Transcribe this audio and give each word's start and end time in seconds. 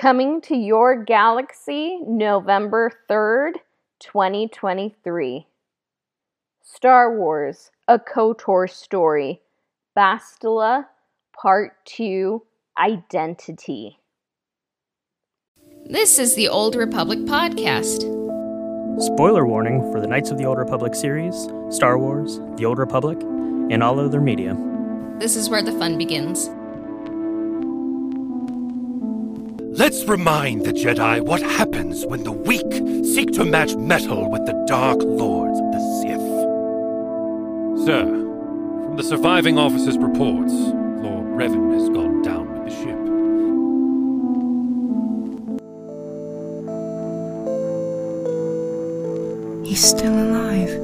Coming 0.00 0.40
to 0.42 0.56
your 0.56 1.04
galaxy 1.04 1.98
November 2.06 2.90
3rd, 3.10 3.56
2023. 4.00 5.46
Star 6.62 7.16
Wars 7.16 7.70
A 7.88 7.98
KOTOR 7.98 8.70
Story, 8.70 9.42
Bastila, 9.96 10.86
Part 11.40 11.72
2 11.84 12.42
Identity. 12.78 13.98
This 15.84 16.18
is 16.18 16.34
the 16.36 16.48
Old 16.48 16.74
Republic 16.74 17.18
Podcast. 17.20 18.00
Spoiler 19.00 19.46
warning 19.46 19.92
for 19.92 20.00
the 20.00 20.06
Knights 20.06 20.30
of 20.30 20.38
the 20.38 20.46
Old 20.46 20.58
Republic 20.58 20.94
series, 20.94 21.48
Star 21.68 21.98
Wars, 21.98 22.40
the 22.56 22.64
Old 22.64 22.78
Republic, 22.78 23.20
and 23.20 23.82
all 23.82 24.00
other 24.00 24.20
media. 24.20 24.56
This 25.18 25.36
is 25.36 25.50
where 25.50 25.62
the 25.62 25.72
fun 25.72 25.98
begins. 25.98 26.50
Let's 29.74 30.04
remind 30.04 30.66
the 30.66 30.72
Jedi 30.74 31.22
what 31.22 31.40
happens 31.40 32.04
when 32.04 32.24
the 32.24 32.32
weak 32.32 32.70
seek 33.06 33.32
to 33.32 33.42
match 33.42 33.74
metal 33.74 34.30
with 34.30 34.44
the 34.44 34.52
Dark 34.68 34.98
Lords 35.02 35.58
of 35.58 35.72
the 35.72 35.80
Sith. 36.02 36.20
Sir, 37.86 38.04
from 38.04 38.96
the 38.98 39.02
surviving 39.02 39.56
officer's 39.56 39.96
reports, 39.96 40.52
Lord 40.52 41.24
Revan 41.24 41.72
has 41.72 41.88
gone 41.88 42.20
down 42.20 42.52
with 42.52 42.64
the 42.68 42.74
ship. 42.82 42.98
He's 49.66 49.82
still 49.82 50.12
alive. 50.12 50.81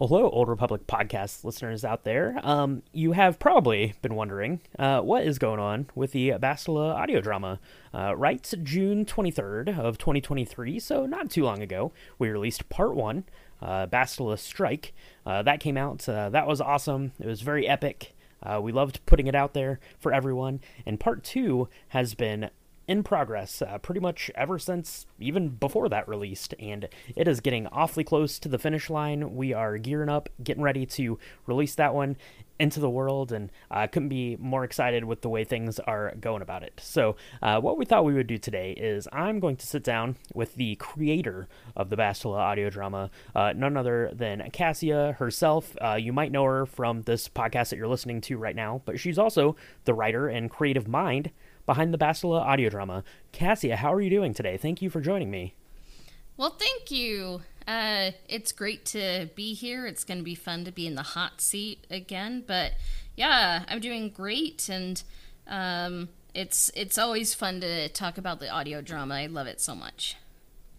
Hello, 0.00 0.30
Old 0.30 0.48
Republic 0.48 0.86
podcast 0.86 1.44
listeners 1.44 1.84
out 1.84 2.04
there. 2.04 2.40
Um, 2.42 2.82
you 2.90 3.12
have 3.12 3.38
probably 3.38 3.92
been 4.00 4.14
wondering 4.14 4.62
uh, 4.78 5.02
what 5.02 5.24
is 5.24 5.38
going 5.38 5.60
on 5.60 5.90
with 5.94 6.12
the 6.12 6.30
Bastila 6.30 6.94
audio 6.94 7.20
drama. 7.20 7.60
Uh, 7.92 8.16
right, 8.16 8.50
June 8.62 9.04
23rd 9.04 9.78
of 9.78 9.98
2023, 9.98 10.78
so 10.78 11.04
not 11.04 11.28
too 11.28 11.44
long 11.44 11.60
ago, 11.60 11.92
we 12.18 12.30
released 12.30 12.70
part 12.70 12.96
one, 12.96 13.24
uh, 13.60 13.88
Bastila 13.88 14.38
Strike. 14.38 14.94
Uh, 15.26 15.42
that 15.42 15.60
came 15.60 15.76
out. 15.76 16.08
Uh, 16.08 16.30
that 16.30 16.46
was 16.46 16.62
awesome. 16.62 17.12
It 17.20 17.26
was 17.26 17.42
very 17.42 17.68
epic. 17.68 18.14
Uh, 18.42 18.58
we 18.58 18.72
loved 18.72 19.04
putting 19.04 19.26
it 19.26 19.34
out 19.34 19.52
there 19.52 19.80
for 19.98 20.14
everyone. 20.14 20.60
And 20.86 20.98
part 20.98 21.22
two 21.22 21.68
has 21.88 22.14
been 22.14 22.48
in 22.90 23.04
progress 23.04 23.62
uh, 23.62 23.78
pretty 23.78 24.00
much 24.00 24.32
ever 24.34 24.58
since 24.58 25.06
even 25.20 25.48
before 25.48 25.88
that 25.88 26.08
released 26.08 26.56
and 26.58 26.88
it 27.14 27.28
is 27.28 27.38
getting 27.38 27.68
awfully 27.68 28.02
close 28.02 28.40
to 28.40 28.48
the 28.48 28.58
finish 28.58 28.90
line. 28.90 29.36
We 29.36 29.52
are 29.52 29.78
gearing 29.78 30.08
up 30.08 30.28
getting 30.42 30.64
ready 30.64 30.84
to 30.86 31.16
release 31.46 31.76
that 31.76 31.94
one 31.94 32.16
into 32.58 32.80
the 32.80 32.90
world 32.90 33.30
and 33.30 33.52
I 33.70 33.84
uh, 33.84 33.86
couldn't 33.86 34.08
be 34.08 34.36
more 34.40 34.64
excited 34.64 35.04
with 35.04 35.22
the 35.22 35.28
way 35.28 35.44
things 35.44 35.78
are 35.78 36.16
going 36.20 36.42
about 36.42 36.64
it. 36.64 36.80
So 36.82 37.14
uh, 37.40 37.60
what 37.60 37.78
we 37.78 37.84
thought 37.84 38.04
we 38.04 38.12
would 38.12 38.26
do 38.26 38.38
today 38.38 38.72
is 38.72 39.06
i'm 39.12 39.38
going 39.38 39.56
to 39.56 39.66
sit 39.68 39.84
down 39.84 40.16
with 40.34 40.56
the 40.56 40.74
creator 40.74 41.46
of 41.76 41.90
the 41.90 41.96
bastila 41.96 42.38
audio 42.38 42.70
drama 42.70 43.08
uh, 43.36 43.52
none 43.54 43.76
other 43.76 44.10
than 44.12 44.50
cassia 44.50 45.14
herself. 45.20 45.76
Uh, 45.80 45.94
you 45.94 46.12
might 46.12 46.32
know 46.32 46.42
her 46.42 46.66
from 46.66 47.02
this 47.02 47.28
podcast 47.28 47.68
that 47.68 47.76
you're 47.76 47.86
listening 47.86 48.20
to 48.22 48.36
right 48.36 48.56
now 48.56 48.82
but 48.84 48.98
she's 48.98 49.18
also 49.18 49.54
the 49.84 49.94
writer 49.94 50.26
and 50.26 50.50
creative 50.50 50.88
mind 50.88 51.30
behind 51.66 51.92
the 51.92 51.98
Bastila 51.98 52.40
audio 52.40 52.68
drama. 52.70 53.04
Cassia, 53.32 53.76
how 53.76 53.92
are 53.92 54.00
you 54.00 54.10
doing 54.10 54.34
today? 54.34 54.56
Thank 54.56 54.82
you 54.82 54.90
for 54.90 55.00
joining 55.00 55.30
me. 55.30 55.54
Well, 56.36 56.56
thank 56.58 56.90
you. 56.90 57.42
Uh, 57.68 58.12
it's 58.28 58.52
great 58.52 58.84
to 58.86 59.28
be 59.34 59.54
here. 59.54 59.86
It's 59.86 60.04
going 60.04 60.18
to 60.18 60.24
be 60.24 60.34
fun 60.34 60.64
to 60.64 60.72
be 60.72 60.86
in 60.86 60.94
the 60.94 61.02
hot 61.02 61.40
seat 61.40 61.86
again. 61.90 62.42
But 62.46 62.72
yeah, 63.16 63.64
I'm 63.68 63.80
doing 63.80 64.08
great, 64.10 64.68
and 64.68 65.02
um, 65.46 66.08
it's 66.34 66.70
it's 66.74 66.96
always 66.96 67.34
fun 67.34 67.60
to 67.60 67.88
talk 67.90 68.16
about 68.16 68.40
the 68.40 68.48
audio 68.48 68.80
drama. 68.80 69.14
I 69.14 69.26
love 69.26 69.46
it 69.46 69.60
so 69.60 69.74
much. 69.74 70.16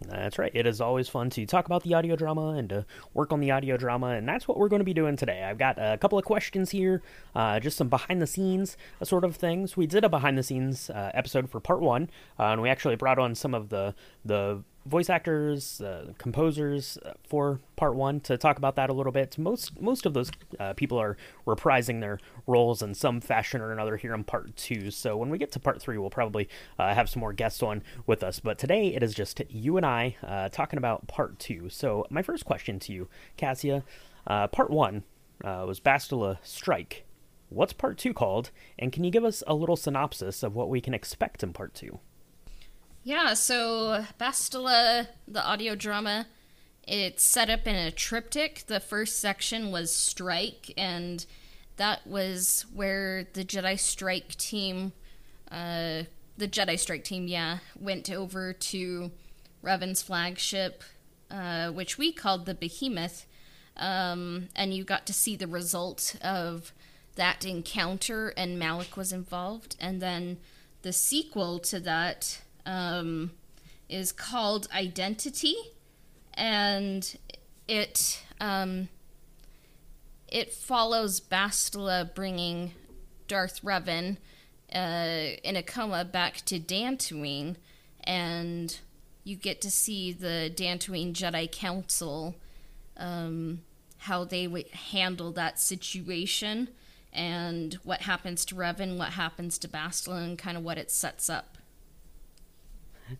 That's 0.07 0.39
right. 0.39 0.51
It 0.53 0.65
is 0.65 0.81
always 0.81 1.07
fun 1.07 1.29
to 1.31 1.45
talk 1.45 1.65
about 1.65 1.83
the 1.83 1.93
audio 1.93 2.15
drama 2.15 2.49
and 2.49 2.69
to 2.69 2.85
work 3.13 3.31
on 3.31 3.39
the 3.39 3.51
audio 3.51 3.77
drama, 3.77 4.07
and 4.07 4.27
that's 4.27 4.47
what 4.47 4.57
we're 4.57 4.67
going 4.67 4.79
to 4.79 4.85
be 4.85 4.93
doing 4.93 5.15
today. 5.15 5.43
I've 5.43 5.57
got 5.57 5.77
a 5.77 5.97
couple 5.97 6.17
of 6.17 6.25
questions 6.25 6.71
here, 6.71 7.01
uh, 7.35 7.59
just 7.59 7.77
some 7.77 7.89
behind 7.89 8.21
the 8.21 8.27
scenes 8.27 8.77
uh, 9.01 9.05
sort 9.05 9.23
of 9.23 9.35
things. 9.35 9.77
We 9.77 9.87
did 9.87 10.03
a 10.03 10.09
behind 10.09 10.37
the 10.37 10.43
scenes 10.43 10.89
uh, 10.89 11.11
episode 11.13 11.49
for 11.49 11.59
part 11.59 11.81
one, 11.81 12.09
uh, 12.39 12.45
and 12.45 12.61
we 12.61 12.69
actually 12.69 12.95
brought 12.95 13.19
on 13.19 13.35
some 13.35 13.53
of 13.53 13.69
the 13.69 13.93
the 14.25 14.63
voice 14.85 15.09
actors, 15.09 15.79
uh, 15.81 16.13
composers 16.17 16.97
uh, 17.05 17.13
for 17.23 17.59
part 17.75 17.95
one 17.95 18.19
to 18.21 18.37
talk 18.37 18.57
about 18.57 18.75
that 18.75 18.89
a 18.89 18.93
little 18.93 19.11
bit. 19.11 19.37
Most 19.37 19.79
most 19.79 20.05
of 20.05 20.13
those 20.13 20.31
uh, 20.59 20.73
people 20.73 20.97
are 20.97 21.17
reprising 21.45 22.01
their 22.01 22.19
roles 22.47 22.81
in 22.81 22.93
some 22.93 23.21
fashion 23.21 23.61
or 23.61 23.71
another 23.71 23.97
here 23.97 24.13
in 24.13 24.23
part 24.23 24.55
two. 24.55 24.91
So 24.91 25.17
when 25.17 25.29
we 25.29 25.37
get 25.37 25.51
to 25.53 25.59
part 25.59 25.81
three, 25.81 25.97
we'll 25.97 26.09
probably 26.09 26.49
uh, 26.79 26.93
have 26.93 27.09
some 27.09 27.19
more 27.19 27.33
guests 27.33 27.61
on 27.61 27.83
with 28.07 28.23
us. 28.23 28.39
But 28.39 28.57
today 28.57 28.87
it 28.87 29.03
is 29.03 29.13
just 29.13 29.41
you 29.49 29.77
and 29.77 29.85
I 29.85 30.15
uh, 30.23 30.49
talking 30.49 30.77
about 30.77 31.07
part 31.07 31.37
two. 31.39 31.69
So 31.69 32.05
my 32.09 32.21
first 32.21 32.45
question 32.45 32.79
to 32.79 32.93
you, 32.93 33.07
Cassia, 33.37 33.83
uh, 34.25 34.47
part 34.47 34.71
one 34.71 35.03
was 35.43 35.79
Bastila 35.79 36.37
Strike. 36.43 37.05
What's 37.49 37.73
part 37.73 37.97
two 37.97 38.13
called? 38.13 38.51
And 38.79 38.93
can 38.93 39.03
you 39.03 39.11
give 39.11 39.25
us 39.25 39.43
a 39.45 39.53
little 39.53 39.75
synopsis 39.75 40.41
of 40.41 40.55
what 40.55 40.69
we 40.69 40.79
can 40.79 40.93
expect 40.93 41.43
in 41.43 41.51
part 41.51 41.73
two? 41.73 41.99
Yeah, 43.03 43.33
so 43.33 44.05
Bastila, 44.19 45.07
the 45.27 45.43
audio 45.43 45.73
drama, 45.73 46.27
it's 46.87 47.23
set 47.23 47.49
up 47.49 47.65
in 47.65 47.75
a 47.75 47.89
triptych. 47.89 48.65
The 48.67 48.79
first 48.79 49.19
section 49.19 49.71
was 49.71 49.91
Strike, 49.91 50.71
and 50.77 51.25
that 51.77 52.05
was 52.05 52.67
where 52.71 53.27
the 53.33 53.43
Jedi 53.43 53.79
Strike 53.79 54.35
team, 54.35 54.93
uh, 55.49 56.03
the 56.37 56.47
Jedi 56.47 56.77
Strike 56.77 57.03
team, 57.03 57.27
yeah, 57.27 57.57
went 57.79 58.11
over 58.11 58.53
to 58.53 59.11
Revan's 59.63 60.03
flagship, 60.03 60.83
uh, 61.31 61.71
which 61.71 61.97
we 61.97 62.11
called 62.11 62.45
the 62.45 62.53
Behemoth, 62.53 63.25
um, 63.77 64.49
and 64.55 64.75
you 64.75 64.83
got 64.83 65.07
to 65.07 65.13
see 65.13 65.35
the 65.35 65.47
result 65.47 66.17
of 66.21 66.71
that 67.15 67.45
encounter, 67.45 68.29
and 68.37 68.59
Malak 68.59 68.95
was 68.95 69.11
involved. 69.11 69.75
And 69.79 70.03
then 70.03 70.37
the 70.83 70.93
sequel 70.93 71.57
to 71.59 71.79
that 71.79 72.41
um, 72.65 73.31
is 73.89 74.11
called 74.11 74.67
Identity, 74.73 75.55
and 76.33 77.17
it 77.67 78.23
um, 78.39 78.89
it 80.27 80.53
follows 80.53 81.19
Bastila 81.19 82.13
bringing 82.15 82.73
Darth 83.27 83.61
Revan 83.63 84.17
uh, 84.73 85.37
in 85.43 85.55
a 85.55 85.63
coma 85.63 86.05
back 86.05 86.37
to 86.45 86.59
Dantooine, 86.59 87.57
and 88.03 88.79
you 89.23 89.35
get 89.35 89.61
to 89.61 89.69
see 89.69 90.11
the 90.11 90.51
Dantooine 90.55 91.13
Jedi 91.13 91.51
Council, 91.51 92.35
um, 92.97 93.61
how 93.99 94.23
they 94.23 94.47
would 94.47 94.67
handle 94.69 95.31
that 95.33 95.59
situation, 95.59 96.69
and 97.13 97.73
what 97.83 98.01
happens 98.01 98.45
to 98.45 98.55
Revan, 98.55 98.97
what 98.97 99.09
happens 99.09 99.57
to 99.59 99.67
Bastila, 99.67 100.23
and 100.23 100.37
kind 100.37 100.57
of 100.57 100.63
what 100.63 100.77
it 100.77 100.89
sets 100.89 101.29
up. 101.29 101.50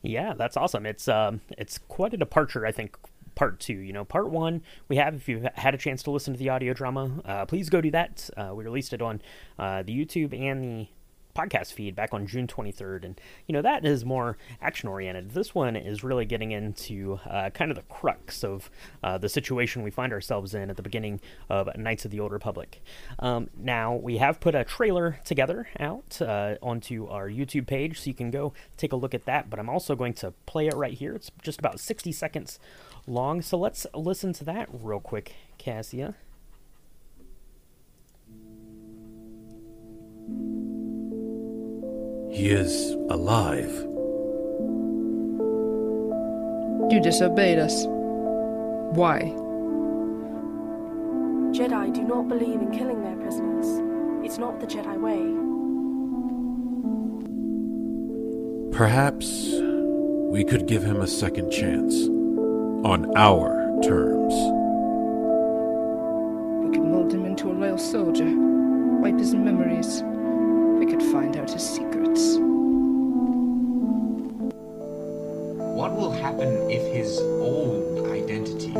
Yeah, 0.01 0.33
that's 0.33 0.57
awesome. 0.57 0.85
It's 0.85 1.07
um, 1.07 1.41
it's 1.57 1.77
quite 1.77 2.13
a 2.13 2.17
departure, 2.17 2.65
I 2.65 2.71
think. 2.71 2.97
Part 3.33 3.61
two, 3.61 3.73
you 3.73 3.93
know, 3.93 4.03
part 4.03 4.29
one 4.29 4.61
we 4.89 4.97
have. 4.97 5.15
If 5.15 5.29
you've 5.29 5.47
had 5.55 5.73
a 5.73 5.77
chance 5.77 6.03
to 6.03 6.11
listen 6.11 6.33
to 6.33 6.37
the 6.37 6.49
audio 6.49 6.73
drama, 6.73 7.21
uh, 7.23 7.45
please 7.45 7.69
go 7.69 7.79
do 7.79 7.89
that. 7.91 8.29
Uh, 8.35 8.51
we 8.53 8.65
released 8.65 8.91
it 8.91 9.01
on 9.01 9.21
uh, 9.57 9.83
the 9.83 9.97
YouTube 9.97 10.37
and 10.37 10.61
the 10.61 10.87
podcast 11.35 11.73
feed 11.73 11.95
back 11.95 12.13
on 12.13 12.27
June 12.27 12.47
23rd. 12.47 13.05
And, 13.05 13.21
you 13.47 13.53
know, 13.53 13.61
that 13.61 13.85
is 13.85 14.05
more 14.05 14.37
action 14.61 14.89
oriented. 14.89 15.31
This 15.31 15.55
one 15.55 15.75
is 15.75 16.03
really 16.03 16.25
getting 16.25 16.51
into 16.51 17.19
uh, 17.29 17.49
kind 17.51 17.71
of 17.71 17.77
the 17.77 17.83
crux 17.83 18.43
of 18.43 18.69
uh, 19.03 19.17
the 19.17 19.29
situation 19.29 19.83
we 19.83 19.91
find 19.91 20.13
ourselves 20.13 20.53
in 20.53 20.69
at 20.69 20.77
the 20.77 20.83
beginning 20.83 21.19
of 21.49 21.69
Knights 21.77 22.05
of 22.05 22.11
the 22.11 22.19
Old 22.19 22.31
Republic. 22.31 22.81
Um, 23.19 23.49
now, 23.57 23.95
we 23.95 24.17
have 24.17 24.39
put 24.39 24.55
a 24.55 24.63
trailer 24.63 25.19
together 25.25 25.67
out 25.79 26.21
uh, 26.21 26.55
onto 26.61 27.07
our 27.07 27.29
YouTube 27.29 27.67
page, 27.67 27.99
so 28.01 28.09
you 28.09 28.13
can 28.13 28.31
go 28.31 28.53
take 28.77 28.93
a 28.93 28.95
look 28.95 29.13
at 29.13 29.25
that. 29.25 29.49
But 29.49 29.59
I'm 29.59 29.69
also 29.69 29.95
going 29.95 30.13
to 30.15 30.31
play 30.45 30.67
it 30.67 30.75
right 30.75 30.93
here. 30.93 31.15
It's 31.15 31.31
just 31.41 31.59
about 31.59 31.79
60 31.79 32.11
seconds 32.11 32.59
long. 33.07 33.41
So 33.41 33.57
let's 33.57 33.85
listen 33.93 34.33
to 34.33 34.43
that 34.45 34.69
real 34.71 34.99
quick, 34.99 35.35
Cassia. 35.57 36.15
He 42.31 42.49
is 42.49 42.91
alive. 43.09 43.69
You 46.89 47.01
disobeyed 47.01 47.59
us. 47.59 47.85
Why? 48.95 49.33
Jedi 51.51 51.93
do 51.93 52.03
not 52.03 52.29
believe 52.29 52.61
in 52.61 52.71
killing 52.71 53.03
their 53.03 53.17
prisoners. 53.17 53.67
It's 54.25 54.37
not 54.37 54.61
the 54.61 54.65
Jedi 54.65 54.97
way. 54.97 55.19
Perhaps 58.77 59.51
we 60.31 60.45
could 60.45 60.67
give 60.67 60.83
him 60.83 61.01
a 61.01 61.07
second 61.07 61.51
chance 61.51 61.93
on 62.87 63.11
our 63.17 63.77
terms. 63.83 64.33
We 66.63 66.77
could 66.77 66.87
mold 66.87 67.13
him 67.13 67.25
into 67.25 67.51
a 67.51 67.53
loyal 67.53 67.77
soldier, 67.77 68.33
wipe 69.01 69.19
his 69.19 69.35
memories. 69.35 70.01
Find 71.11 71.35
out 71.35 71.51
his 71.51 71.69
secrets. 71.69 72.37
What 75.75 75.93
will 75.97 76.11
happen 76.11 76.71
if 76.71 76.93
his 76.93 77.19
old 77.19 78.07
identity 78.11 78.71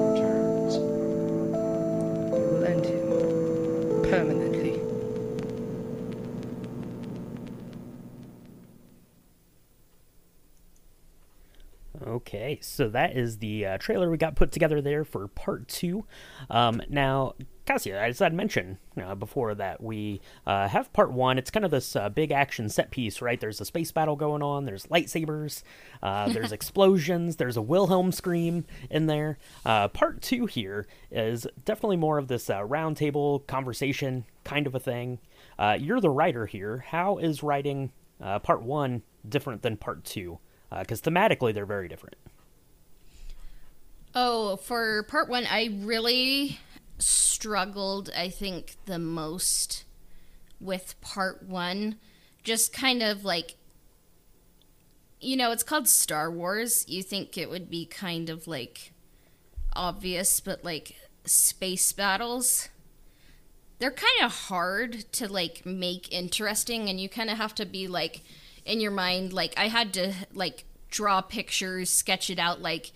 Okay, 12.06 12.58
so 12.62 12.90
that 12.90 13.16
is 13.16 13.38
the 13.38 13.66
uh, 13.66 13.78
trailer 13.78 14.10
we 14.10 14.18
got 14.18 14.36
put 14.36 14.52
together 14.52 14.82
there 14.82 15.04
for 15.04 15.28
part 15.28 15.68
two. 15.68 16.06
Um, 16.50 16.82
now, 16.90 17.34
Cassia, 17.66 18.02
as 18.02 18.22
I'd 18.22 18.34
mentioned 18.34 18.78
uh, 19.02 19.14
before 19.14 19.54
that 19.56 19.82
we 19.82 20.20
uh, 20.48 20.68
have 20.68 20.92
part 20.94 21.12
one. 21.12 21.38
It's 21.38 21.52
kind 21.52 21.64
of 21.64 21.70
this 21.72 21.96
uh, 21.96 22.10
big 22.10 22.32
action 22.32 22.70
set 22.70 22.90
piece, 22.90 23.22
right? 23.22 23.40
There's 23.40 23.62
a 23.62 23.66
space 23.66 23.92
battle 23.92 24.16
going 24.16 24.42
on. 24.42 24.66
There's 24.66 24.88
lightsabers. 24.88 25.62
Uh, 26.02 26.30
there's 26.34 26.52
explosions. 26.52 27.36
There's 27.36 27.58
a 27.58 27.62
Wilhelm 27.62 28.12
scream 28.12 28.66
in 28.90 29.06
there. 29.06 29.38
Uh, 29.64 29.88
part 29.88 30.22
two 30.22 30.48
here 30.48 30.88
is 31.12 31.46
definitely 31.64 31.98
more 31.98 32.18
of 32.18 32.28
this 32.28 32.50
uh, 32.50 32.60
roundtable 32.62 33.46
conversation 33.46 34.26
kind 34.44 34.66
of 34.66 34.74
a 34.74 34.80
thing. 34.80 35.20
you're 35.80 36.02
the 36.02 36.10
writer 36.10 36.48
here. 36.48 36.84
How 36.88 37.18
is 37.18 37.44
writing 37.44 37.92
part 38.20 38.64
one 38.64 39.04
different 39.28 39.62
than 39.62 39.78
part 39.78 40.04
two? 40.04 40.40
Uh, 40.72 40.80
because 40.80 41.02
thematically, 41.02 41.54
they're 41.54 41.66
very 41.66 41.88
different. 41.88 42.16
Oh, 44.16 44.56
for 44.58 45.04
part 45.04 45.30
one, 45.30 45.46
I 45.46 45.70
really 45.82 46.60
struggled, 46.98 48.10
I 48.16 48.30
think, 48.30 48.76
the 48.86 49.00
most 49.00 49.86
with 50.60 51.00
part 51.02 51.44
one. 51.44 51.96
Just 52.44 52.74
kind 52.74 53.04
of 53.04 53.24
like, 53.24 53.56
you 55.20 55.36
know, 55.36 55.52
it's 55.52 55.64
called 55.64 55.88
Star 55.88 56.32
Wars. 56.32 56.86
You 56.88 57.04
think 57.04 57.38
it 57.38 57.50
would 57.50 57.70
be 57.70 57.86
kind 57.86 58.30
of 58.30 58.48
like 58.48 58.94
obvious, 59.74 60.40
but 60.40 60.64
like 60.64 60.96
space 61.26 61.92
battles, 61.92 62.70
they're 63.80 63.92
kind 63.92 64.24
of 64.24 64.32
hard 64.32 65.06
to 65.14 65.32
like 65.32 65.66
make 65.66 66.12
interesting, 66.12 66.90
and 66.90 67.00
you 67.00 67.10
kind 67.10 67.30
of 67.30 67.38
have 67.38 67.56
to 67.56 67.66
be 67.66 67.88
like, 67.88 68.22
in 68.66 68.80
your 68.80 68.92
mind, 68.92 69.34
like, 69.34 69.54
I 69.58 69.68
had 69.68 69.94
to 69.94 70.14
like 70.34 70.66
draw 70.90 71.22
pictures, 71.22 71.90
sketch 71.90 72.30
it 72.30 72.40
out, 72.40 72.62
like, 72.62 72.92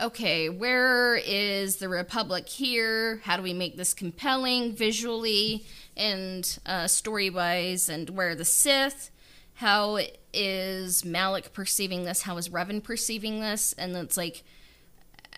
okay, 0.00 0.48
where 0.48 1.16
is 1.16 1.76
the 1.76 1.88
Republic 1.88 2.48
here? 2.48 3.20
How 3.24 3.36
do 3.36 3.42
we 3.42 3.52
make 3.52 3.76
this 3.76 3.94
compelling 3.94 4.74
visually 4.74 5.64
and 5.96 6.58
uh, 6.66 6.86
story 6.86 7.30
wise? 7.30 7.88
And 7.88 8.10
where 8.10 8.34
the 8.34 8.44
Sith? 8.44 9.10
How 9.54 9.98
is 10.32 11.04
Malak 11.04 11.52
perceiving 11.52 12.04
this? 12.04 12.22
How 12.22 12.36
is 12.36 12.48
Revan 12.48 12.82
perceiving 12.82 13.40
this? 13.40 13.72
And 13.72 13.96
it's 13.96 14.16
like, 14.16 14.44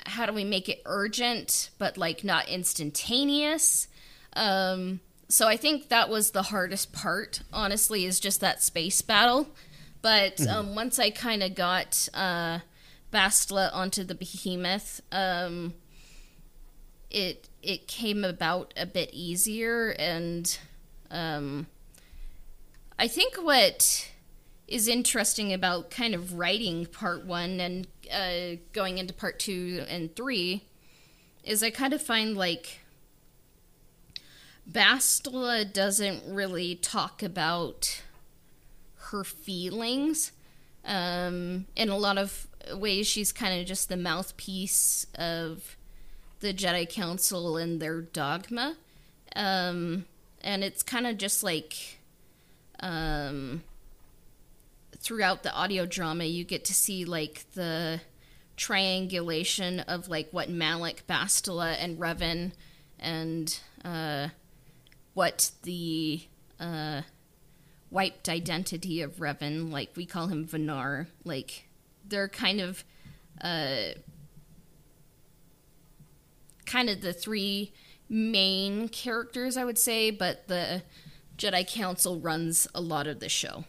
how 0.07 0.27
do 0.27 0.33
we 0.33 0.45
make 0.45 0.69
it 0.69 0.83
urgent 0.85 1.71
but 1.79 1.97
like 1.97 2.23
not 2.23 2.49
instantaneous? 2.49 3.89
Um, 4.35 5.01
so 5.29 5.49
I 5.49 5.57
think 5.57 5.89
that 5.89 6.11
was 6.11 6.33
the 6.33 6.43
hardest 6.43 6.93
part, 6.93 7.41
honestly, 7.53 8.05
is 8.05 8.21
just 8.21 8.41
that 8.41 8.63
space 8.63 9.01
battle. 9.01 9.49
But 10.03 10.37
mm-hmm. 10.37 10.51
um, 10.51 10.75
once 10.75 10.99
I 10.99 11.11
kind 11.11 11.43
of 11.43 11.55
got 11.55 12.09
uh, 12.15 12.61
Bastila 13.13 13.71
onto 13.73 14.05
the 14.05 14.15
behemoth, 14.15 15.01
um, 15.13 15.75
it 17.11 17.49
it 17.63 17.87
came 17.87 18.25
about 18.25 18.73
a 18.77 18.87
bit 18.87 19.11
easier, 19.13 19.91
and 19.99 20.59
um, 21.11 21.67
I 22.99 23.09
think 23.09 23.37
what 23.37 24.11
is 24.69 24.87
interesting 24.87 25.53
about 25.53 25.91
kind 25.91 26.15
of 26.15 26.35
writing 26.35 26.87
part 26.87 27.27
one 27.27 27.61
and 27.61 27.87
uh, 28.13 28.57
going 28.73 28.99
into 28.99 29.13
part 29.13 29.39
two 29.39 29.85
and 29.89 30.15
three 30.15 30.65
is 31.43 31.63
I 31.63 31.71
kind 31.71 31.93
of 31.93 32.01
find 32.01 32.37
like 32.37 32.79
Bastila 34.71 35.71
doesn't 35.73 36.23
really 36.33 36.77
talk 36.77 37.23
about 37.23 38.03
her 39.11 39.25
feelings. 39.25 40.33
Um, 40.85 41.67
in 41.77 41.89
a 41.89 41.97
lot 41.97 42.19
of 42.19 42.47
ways, 42.75 43.07
she's 43.07 43.33
kind 43.33 43.61
of 43.61 43.67
just 43.67 43.89
the 43.89 43.97
mouthpiece 43.97 45.07
of 45.15 45.77
the 46.41 46.55
Jedi 46.55 46.89
Council 46.89 47.57
and 47.57 47.81
their 47.81 48.01
dogma. 48.01 48.77
Um, 49.37 50.07
and 50.43 50.65
it's 50.65 50.83
kind 50.83 51.07
of 51.07 51.19
just 51.19 51.43
like 51.43 51.99
um, 52.81 53.63
throughout 54.99 55.43
the 55.43 55.53
audio 55.53 55.87
drama, 55.87 56.25
you 56.25 56.45
get 56.45 56.65
to 56.67 56.75
see 56.75 57.05
like 57.05 57.45
the 57.55 58.01
triangulation 58.57 59.81
of 59.81 60.09
like 60.09 60.29
what 60.31 60.49
Malak, 60.49 61.07
Bastila, 61.07 61.77
and 61.79 61.99
Revan 61.99 62.53
and 62.99 63.61
uh, 63.85 64.29
what 65.15 65.51
the 65.63 66.23
uh, 66.59 67.03
wiped 67.91 68.29
identity 68.29 69.03
of 69.03 69.17
Revan, 69.17 69.71
like 69.71 69.91
we 69.97 70.07
call 70.07 70.29
him 70.29 70.47
Vanar, 70.47 71.07
like 71.25 71.69
they're 72.07 72.29
kind 72.29 72.61
of 72.61 72.85
uh 73.41 73.95
kind 76.67 76.89
of 76.89 77.01
the 77.01 77.13
three 77.13 77.73
main 78.09 78.89
characters 78.89 79.57
I 79.57 79.65
would 79.65 79.79
say, 79.79 80.11
but 80.11 80.49
the 80.49 80.83
Jedi 81.37 81.67
Council 81.67 82.21
runs 82.21 82.69
a 82.75 82.81
lot 82.81 83.07
of 83.07 83.21
the 83.21 83.29
show. 83.29 83.65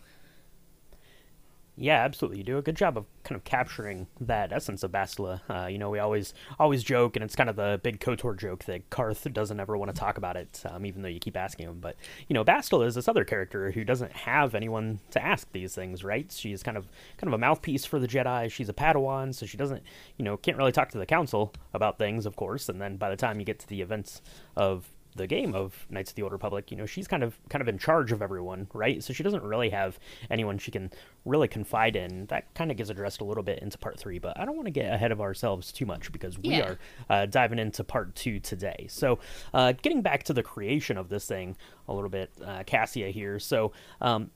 Yeah, 1.81 2.03
absolutely. 2.03 2.37
You 2.37 2.43
do 2.43 2.57
a 2.59 2.61
good 2.61 2.75
job 2.75 2.95
of 2.95 3.05
kind 3.23 3.35
of 3.35 3.43
capturing 3.43 4.05
that 4.19 4.53
essence 4.53 4.83
of 4.83 4.91
Bastila. 4.91 5.41
Uh, 5.49 5.65
you 5.65 5.79
know, 5.79 5.89
we 5.89 5.97
always 5.97 6.35
always 6.59 6.83
joke, 6.83 7.15
and 7.15 7.25
it's 7.25 7.35
kind 7.35 7.49
of 7.49 7.55
the 7.55 7.79
big 7.81 7.99
Kotor 7.99 8.37
joke 8.37 8.65
that 8.65 8.87
Carth 8.91 9.27
doesn't 9.33 9.59
ever 9.59 9.75
want 9.75 9.93
to 9.93 9.99
talk 9.99 10.19
about 10.19 10.37
it, 10.37 10.61
um, 10.69 10.85
even 10.85 11.01
though 11.01 11.09
you 11.09 11.19
keep 11.19 11.35
asking 11.35 11.67
him. 11.67 11.79
But 11.81 11.95
you 12.27 12.35
know, 12.35 12.45
Bastila 12.45 12.85
is 12.85 12.93
this 12.93 13.07
other 13.07 13.25
character 13.25 13.71
who 13.71 13.83
doesn't 13.83 14.11
have 14.11 14.53
anyone 14.53 14.99
to 15.09 15.25
ask 15.25 15.51
these 15.53 15.73
things, 15.73 16.03
right? 16.03 16.31
She's 16.31 16.61
kind 16.61 16.77
of 16.77 16.87
kind 17.17 17.27
of 17.29 17.33
a 17.33 17.39
mouthpiece 17.39 17.83
for 17.83 17.99
the 17.99 18.07
Jedi. 18.07 18.51
She's 18.51 18.69
a 18.69 18.73
Padawan, 18.73 19.33
so 19.33 19.47
she 19.47 19.57
doesn't, 19.57 19.81
you 20.17 20.23
know, 20.23 20.37
can't 20.37 20.57
really 20.57 20.71
talk 20.71 20.91
to 20.91 20.99
the 20.99 21.07
Council 21.07 21.51
about 21.73 21.97
things, 21.97 22.27
of 22.27 22.35
course. 22.35 22.69
And 22.69 22.79
then 22.79 22.97
by 22.97 23.09
the 23.09 23.17
time 23.17 23.39
you 23.39 23.45
get 23.45 23.57
to 23.57 23.67
the 23.67 23.81
events 23.81 24.21
of 24.55 24.87
the 25.15 25.27
game 25.27 25.53
of 25.53 25.85
Knights 25.89 26.11
of 26.11 26.15
the 26.15 26.23
Old 26.23 26.31
Republic, 26.31 26.71
you 26.71 26.77
know, 26.77 26.85
she's 26.85 27.07
kind 27.07 27.23
of 27.23 27.37
kind 27.49 27.61
of 27.61 27.67
in 27.67 27.77
charge 27.77 28.11
of 28.11 28.21
everyone, 28.21 28.67
right? 28.73 29.03
So 29.03 29.13
she 29.13 29.23
doesn't 29.23 29.43
really 29.43 29.69
have 29.69 29.99
anyone 30.29 30.57
she 30.57 30.71
can 30.71 30.91
really 31.25 31.47
confide 31.47 31.95
in. 31.95 32.25
That 32.27 32.53
kind 32.53 32.71
of 32.71 32.77
gets 32.77 32.89
addressed 32.89 33.21
a 33.21 33.25
little 33.25 33.43
bit 33.43 33.59
into 33.59 33.77
part 33.77 33.99
three, 33.99 34.19
but 34.19 34.39
I 34.39 34.45
don't 34.45 34.55
want 34.55 34.67
to 34.67 34.71
get 34.71 34.91
ahead 34.91 35.11
of 35.11 35.21
ourselves 35.21 35.71
too 35.71 35.85
much 35.85 36.11
because 36.11 36.37
we 36.39 36.49
yeah. 36.49 36.61
are 36.61 36.79
uh, 37.09 37.25
diving 37.25 37.59
into 37.59 37.83
part 37.83 38.15
two 38.15 38.39
today. 38.39 38.87
So, 38.89 39.19
uh, 39.53 39.73
getting 39.73 40.01
back 40.01 40.23
to 40.23 40.33
the 40.33 40.43
creation 40.43 40.97
of 40.97 41.09
this 41.09 41.25
thing 41.25 41.57
a 41.87 41.93
little 41.93 42.09
bit, 42.09 42.31
uh, 42.43 42.63
Cassia 42.65 43.09
here. 43.09 43.39
So, 43.39 43.73
um, 43.99 44.31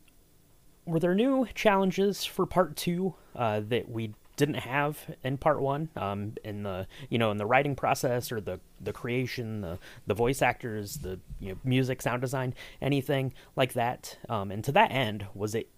were 0.85 0.99
there 0.99 1.15
new 1.15 1.47
challenges 1.55 2.25
for 2.25 2.45
part 2.45 2.75
two 2.75 3.15
uh, 3.35 3.61
that 3.69 3.89
we 3.89 4.13
didn't 4.35 4.55
have 4.55 4.99
in 5.23 5.37
part 5.37 5.61
one 5.61 5.89
um, 5.95 6.33
in 6.43 6.63
the 6.63 6.87
you 7.09 7.17
know 7.17 7.31
in 7.31 7.37
the 7.37 7.45
writing 7.45 7.75
process 7.75 8.31
or 8.31 8.41
the 8.41 8.59
the 8.81 8.93
creation 8.93 9.61
the 9.61 9.79
the 10.07 10.13
voice 10.13 10.41
actors 10.41 10.97
the 10.97 11.19
you 11.39 11.49
know, 11.49 11.57
music 11.63 12.01
sound 12.01 12.21
design 12.21 12.53
anything 12.81 13.33
like 13.55 13.73
that. 13.73 14.17
Um, 14.29 14.51
and 14.51 14.63
to 14.63 14.71
that 14.73 14.91
end 14.91 15.25
was 15.33 15.55
it 15.55 15.69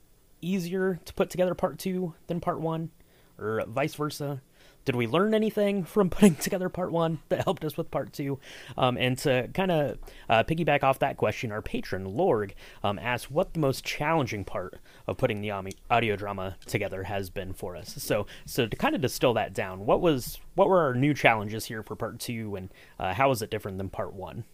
easier 0.41 0.99
to 1.05 1.13
put 1.13 1.29
together 1.29 1.55
part 1.55 1.79
two 1.79 2.13
than 2.27 2.39
part 2.39 2.59
one? 2.59 2.91
Or 3.39 3.63
vice 3.67 3.93
versa 3.93 4.41
did 4.87 4.95
we 4.95 5.05
learn 5.05 5.33
anything 5.33 5.83
from 5.83 6.09
putting 6.09 6.35
together 6.35 6.69
part 6.69 6.93
one 6.93 7.19
that 7.27 7.43
helped 7.43 7.65
us 7.65 7.75
with 7.75 7.91
part 7.91 8.13
two? 8.13 8.39
Um, 8.77 8.97
and 8.97 9.17
to 9.19 9.49
kind 9.53 9.69
of 9.69 9.97
uh, 10.29 10.43
piggyback 10.45 10.81
off 10.81 10.99
that 10.99 11.17
question, 11.17 11.51
our 11.51 11.61
patron 11.61 12.05
Lorg 12.05 12.51
um, 12.83 12.97
asked 12.97 13.29
what 13.29 13.53
the 13.53 13.59
most 13.59 13.83
challenging 13.83 14.45
part 14.45 14.79
of 15.05 15.17
putting 15.17 15.41
the 15.41 15.51
audio 15.91 16.15
drama 16.15 16.55
together 16.65 17.03
has 17.03 17.29
been 17.29 17.51
for 17.51 17.75
us. 17.75 17.95
So, 17.97 18.27
so 18.45 18.65
to 18.65 18.77
kind 18.77 18.95
of 18.95 19.01
distill 19.01 19.33
that 19.33 19.53
down, 19.53 19.85
what 19.85 19.99
was 19.99 20.39
what 20.55 20.69
were 20.69 20.79
our 20.79 20.95
new 20.95 21.13
challenges 21.13 21.65
here 21.65 21.83
for 21.83 21.95
part 21.95 22.19
two, 22.19 22.55
and 22.55 22.69
uh, 22.97 23.13
how 23.13 23.29
is 23.31 23.41
it 23.41 23.51
different 23.51 23.77
than 23.77 23.89
part 23.89 24.13
one? 24.13 24.45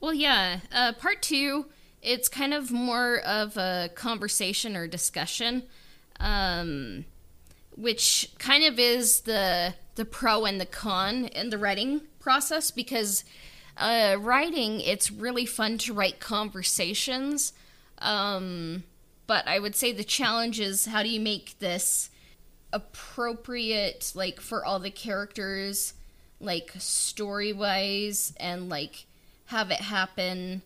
Well, 0.00 0.12
yeah, 0.12 0.60
uh, 0.70 0.92
part 0.92 1.22
two, 1.22 1.66
it's 2.02 2.28
kind 2.28 2.52
of 2.52 2.70
more 2.70 3.20
of 3.20 3.56
a 3.56 3.88
conversation 3.94 4.76
or 4.76 4.86
discussion. 4.86 5.62
Um, 6.20 7.06
which 7.76 8.30
kind 8.38 8.64
of 8.64 8.78
is 8.78 9.22
the 9.22 9.74
the 9.96 10.04
pro 10.04 10.44
and 10.44 10.60
the 10.60 10.66
con 10.66 11.26
in 11.26 11.50
the 11.50 11.58
writing 11.58 12.00
process 12.20 12.70
because 12.70 13.24
uh, 13.76 14.16
writing 14.20 14.80
it's 14.80 15.10
really 15.10 15.46
fun 15.46 15.78
to 15.78 15.92
write 15.92 16.20
conversations 16.20 17.52
um, 17.98 18.84
but 19.26 19.46
i 19.46 19.58
would 19.58 19.74
say 19.74 19.92
the 19.92 20.04
challenge 20.04 20.60
is 20.60 20.86
how 20.86 21.02
do 21.02 21.08
you 21.08 21.20
make 21.20 21.58
this 21.58 22.10
appropriate 22.72 24.12
like 24.14 24.40
for 24.40 24.64
all 24.64 24.78
the 24.78 24.90
characters 24.90 25.94
like 26.40 26.72
story 26.78 27.52
wise 27.52 28.32
and 28.38 28.68
like 28.68 29.06
have 29.46 29.70
it 29.70 29.80
happen 29.80 30.62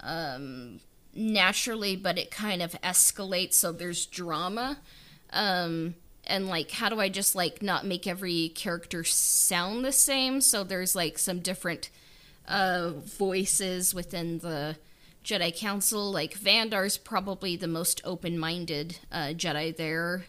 um, 0.00 0.80
naturally, 1.14 1.96
but 1.96 2.18
it 2.18 2.30
kind 2.30 2.62
of 2.62 2.72
escalates, 2.82 3.54
so 3.54 3.72
there's 3.72 4.06
drama. 4.06 4.78
Um, 5.32 5.94
and 6.26 6.48
like, 6.48 6.70
how 6.70 6.88
do 6.88 7.00
I 7.00 7.08
just 7.08 7.34
like 7.34 7.62
not 7.62 7.86
make 7.86 8.06
every 8.06 8.48
character 8.50 9.04
sound 9.04 9.84
the 9.84 9.92
same? 9.92 10.40
So 10.40 10.64
there's 10.64 10.94
like 10.94 11.18
some 11.18 11.40
different 11.40 11.90
uh, 12.48 12.90
voices 12.90 13.94
within 13.94 14.38
the 14.38 14.76
Jedi 15.24 15.56
Council. 15.56 16.10
Like 16.10 16.38
Vandar's 16.38 16.98
probably 16.98 17.56
the 17.56 17.68
most 17.68 18.00
open-minded 18.04 18.98
uh, 19.10 19.32
Jedi 19.36 19.76
there. 19.76 20.24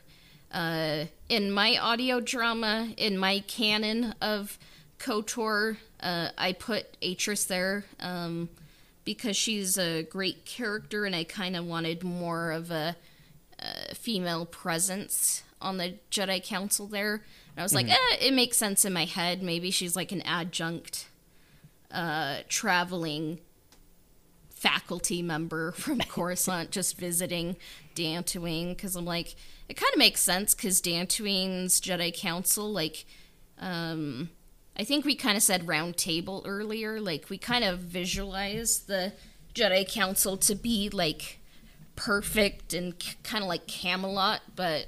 Uh, 0.51 1.05
in 1.29 1.51
my 1.51 1.77
audio 1.77 2.19
drama, 2.19 2.93
in 2.97 3.17
my 3.17 3.39
canon 3.47 4.15
of 4.21 4.57
KOTOR, 4.99 5.77
uh, 5.99 6.29
I 6.37 6.53
put 6.53 6.99
Atris 7.01 7.47
there 7.47 7.85
um, 7.99 8.49
because 9.03 9.35
she's 9.35 9.77
a 9.77 10.03
great 10.03 10.45
character, 10.45 11.05
and 11.05 11.15
I 11.15 11.25
kind 11.25 11.55
of 11.55 11.65
wanted 11.65 12.03
more 12.03 12.51
of 12.51 12.71
a, 12.71 12.95
a, 13.59 13.95
female 13.95 14.45
presence 14.45 15.43
on 15.61 15.77
the 15.77 15.95
Jedi 16.11 16.43
Council 16.43 16.87
there. 16.87 17.15
And 17.15 17.59
I 17.59 17.63
was 17.63 17.73
mm-hmm. 17.73 17.89
like, 17.89 17.97
eh, 17.97 18.27
it 18.27 18.33
makes 18.33 18.57
sense 18.57 18.85
in 18.85 18.93
my 18.93 19.05
head. 19.05 19.41
Maybe 19.41 19.71
she's 19.71 19.95
like 19.95 20.11
an 20.11 20.21
adjunct 20.21 21.07
uh, 21.91 22.39
traveling 22.49 23.39
faculty 24.49 25.21
member 25.21 25.71
from 25.73 25.99
Coruscant 25.99 26.71
just 26.71 26.97
visiting 26.97 27.55
Dantooine 27.95 28.69
because 28.69 28.95
I'm 28.95 29.05
like, 29.05 29.35
it 29.69 29.75
kind 29.75 29.91
of 29.93 29.99
makes 29.99 30.21
sense 30.21 30.55
because 30.55 30.81
Dantooine's 30.81 31.79
Jedi 31.81 32.15
Council, 32.17 32.71
like, 32.71 33.05
um, 33.59 34.29
I 34.77 34.83
think 34.83 35.05
we 35.05 35.15
kind 35.15 35.35
of 35.35 35.43
said 35.43 35.67
round 35.67 35.97
table 35.97 36.43
earlier. 36.45 37.01
Like, 37.01 37.29
we 37.29 37.37
kind 37.37 37.63
of 37.63 37.79
visualize 37.79 38.81
the 38.81 39.13
Jedi 39.53 39.91
Council 39.91 40.37
to 40.37 40.55
be 40.55 40.89
like 40.89 41.39
perfect 41.95 42.73
and 42.73 42.93
c- 43.01 43.15
kind 43.23 43.43
of 43.43 43.47
like 43.49 43.67
Camelot, 43.67 44.41
but 44.55 44.87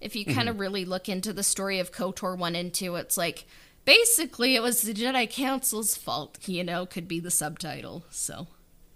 if 0.00 0.16
you 0.16 0.24
kind 0.24 0.48
of 0.48 0.54
mm-hmm. 0.54 0.62
really 0.62 0.84
look 0.84 1.08
into 1.08 1.32
the 1.32 1.42
story 1.42 1.78
of 1.78 1.92
KOTOR 1.92 2.36
1 2.36 2.56
and 2.56 2.72
2, 2.72 2.96
it's 2.96 3.16
like 3.16 3.46
basically 3.84 4.54
it 4.54 4.62
was 4.62 4.82
the 4.82 4.94
Jedi 4.94 5.28
Council's 5.30 5.96
fault, 5.96 6.38
you 6.46 6.64
know, 6.64 6.86
could 6.86 7.08
be 7.08 7.20
the 7.20 7.30
subtitle. 7.30 8.04
So, 8.10 8.46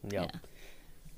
yep. 0.09 0.31
yeah. 0.33 0.41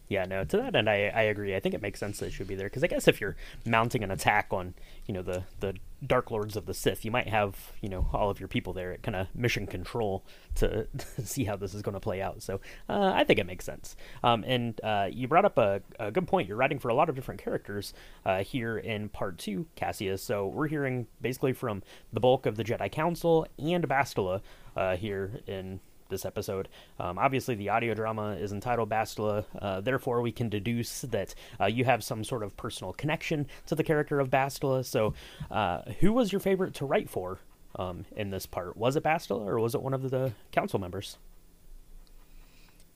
Yeah, 0.09 0.25
no, 0.25 0.45
to 0.45 0.57
that 0.59 0.77
end, 0.77 0.89
I, 0.89 1.11
I 1.15 1.23
agree. 1.23 1.57
I 1.57 1.61
think 1.61 1.75
it 1.75 1.83
makes 1.83 1.99
sense 1.99 2.21
that 2.21 2.27
it 2.27 2.33
should 2.33 2.47
be 2.47 2.55
there 2.55 2.69
because 2.69 2.85
I 2.85 2.87
guess 2.87 3.09
if 3.09 3.21
you're 3.21 3.37
mounting 3.65 4.05
an 4.05 4.11
attack 4.11 4.49
on, 4.51 4.75
you 5.07 5.15
know, 5.15 5.23
the 5.23 5.45
the 5.59 5.75
Dark 6.05 6.31
Lords 6.31 6.57
of 6.57 6.67
the 6.67 6.75
Sith, 6.75 7.05
you 7.05 7.11
might 7.11 7.27
have, 7.27 7.73
you 7.81 7.89
know, 7.89 8.09
all 8.13 8.31
of 8.31 8.39
your 8.39 8.49
people 8.49 8.73
there 8.73 8.93
at 8.93 9.03
kind 9.03 9.17
of 9.17 9.35
mission 9.35 9.67
control 9.67 10.25
to, 10.57 10.87
see 11.25 11.45
how 11.45 11.57
this 11.57 11.75
is 11.75 11.83
going 11.83 11.95
to 11.95 12.01
play 12.01 12.21
out. 12.21 12.43
So 12.43 12.61
uh, 12.89 13.13
I 13.15 13.25
think 13.25 13.39
it 13.39 13.47
makes 13.47 13.65
sense. 13.65 13.97
Um, 14.23 14.45
and 14.47 14.81
uh, 14.85 15.09
you 15.11 15.27
brought 15.27 15.45
up 15.45 15.59
a, 15.59 15.81
a, 15.99 16.11
good 16.11 16.29
point. 16.29 16.49
You're 16.49 16.57
writing 16.57 16.79
for 16.79 16.89
a 16.89 16.95
lot 16.95 17.09
of 17.09 17.15
different 17.15 17.43
characters 17.43 17.95
uh, 18.25 18.45
here 18.45 18.79
in 18.79 19.09
part 19.09 19.39
two, 19.39 19.67
Cassius. 19.75 20.23
So 20.23 20.47
we're 20.47 20.69
hearing 20.69 21.07
basically 21.21 21.53
from 21.53 21.83
the 22.13 22.21
bulk 22.21 22.47
of 22.47 22.57
the 22.57 22.65
Jedi 22.65 22.93
Council 22.93 23.47
and 23.59 23.87
Bastila 23.89 24.41
uh, 24.77 24.97
here 24.97 25.41
in 25.47 25.81
this 26.09 26.25
episode. 26.25 26.69
Um, 26.99 27.19
obviously, 27.19 27.55
the 27.55 27.69
audio 27.69 27.95
drama 27.95 28.33
is 28.33 28.53
entitled 28.53 28.89
Bastila, 28.89 29.45
uh, 29.61 29.81
therefore, 29.81 30.21
we 30.23 30.33
can 30.33 30.49
deduce 30.49 31.03
that 31.03 31.35
uh, 31.61 31.67
you 31.67 31.85
have 31.85 32.03
some 32.03 32.25
sort 32.25 32.43
of 32.43 32.57
personal 32.57 32.93
connection 32.93 33.47
to 33.67 33.75
the 33.75 33.85
character 33.85 34.21
of 34.21 34.31
Bastila. 34.31 34.85
So, 34.85 35.15
uh, 35.51 35.83
who 36.01 36.13
was 36.13 36.33
your 36.33 36.41
favorite 36.41 36.75
to 36.75 36.87
write 36.87 37.11
for 37.11 37.41
um, 37.77 38.05
in 38.17 38.31
this 38.31 38.47
part? 38.47 38.77
Was 38.77 38.97
it 38.97 39.03
Bastila 39.03 39.47
or 39.47 39.61
was 39.61 39.75
it 39.75 39.83
one 39.83 39.95
of 39.95 40.11
the 40.11 40.33
council 40.53 40.79
members? 40.79 41.19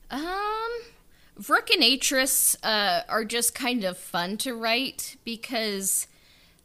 Um, 0.09 0.69
Vrook 1.39 1.69
and 1.73 1.81
Atris 1.81 2.55
uh, 2.63 3.01
are 3.07 3.23
just 3.23 3.55
kind 3.55 3.83
of 3.83 3.97
fun 3.97 4.37
to 4.37 4.53
write 4.53 5.15
because 5.23 6.07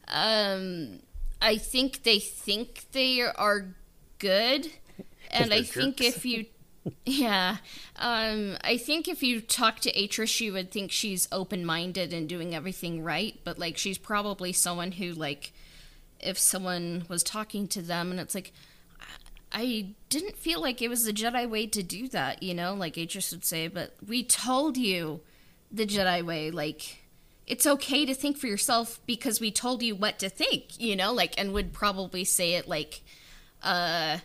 um, 0.09 1.01
I 1.41 1.57
think 1.57 2.03
they 2.03 2.19
think 2.19 2.87
they 2.93 3.21
are 3.21 3.75
good 4.19 4.71
and 5.31 5.53
I 5.53 5.63
think 5.63 6.01
if 6.01 6.25
you 6.25 6.47
yeah. 7.05 7.59
Um, 7.97 8.57
I 8.63 8.77
think 8.77 9.09
if 9.09 9.23
you 9.23 9.41
talk 9.41 9.81
to 9.81 9.93
Atris, 9.93 10.41
you 10.41 10.53
would 10.53 10.71
think 10.71 10.93
she's 10.93 11.29
open 11.33 11.65
minded 11.65 12.13
and 12.13 12.29
doing 12.29 12.55
everything 12.55 13.03
right, 13.03 13.39
but 13.45 13.59
like 13.59 13.77
she's 13.77 13.99
probably 13.99 14.53
someone 14.53 14.93
who 14.93 15.13
like 15.13 15.53
if 16.21 16.39
someone 16.39 17.05
was 17.09 17.23
talking 17.23 17.69
to 17.69 17.83
them 17.83 18.11
and 18.11 18.21
it's 18.21 18.35
like 18.35 18.53
I 19.53 19.95
didn't 20.09 20.37
feel 20.37 20.61
like 20.61 20.83
it 20.83 20.89
was 20.89 21.05
the 21.05 21.13
Jedi 21.13 21.49
way 21.49 21.67
to 21.69 21.83
do 21.83 22.09
that, 22.09 22.43
you 22.43 22.55
know, 22.55 22.75
like 22.75 22.95
Atris 22.95 23.31
would 23.33 23.45
say, 23.45 23.69
but 23.69 23.95
we 24.07 24.25
told 24.25 24.77
you 24.77 25.21
the 25.71 25.87
Jedi 25.87 26.25
way, 26.25 26.51
like 26.51 27.03
it's 27.47 27.67
okay 27.67 28.05
to 28.05 28.15
think 28.15 28.37
for 28.37 28.49
yourself 28.49 29.01
because 29.07 29.41
we 29.41 29.51
told 29.51 29.83
you 29.83 29.95
what 29.95 30.19
to 30.19 30.29
think, 30.29 30.81
you 30.81 30.97
know, 30.97 31.13
like 31.13 31.35
and 31.39 31.53
would 31.53 31.73
probably 31.73 32.25
say 32.25 32.55
it 32.55 32.69
like 32.69 33.03
uh 33.63 34.19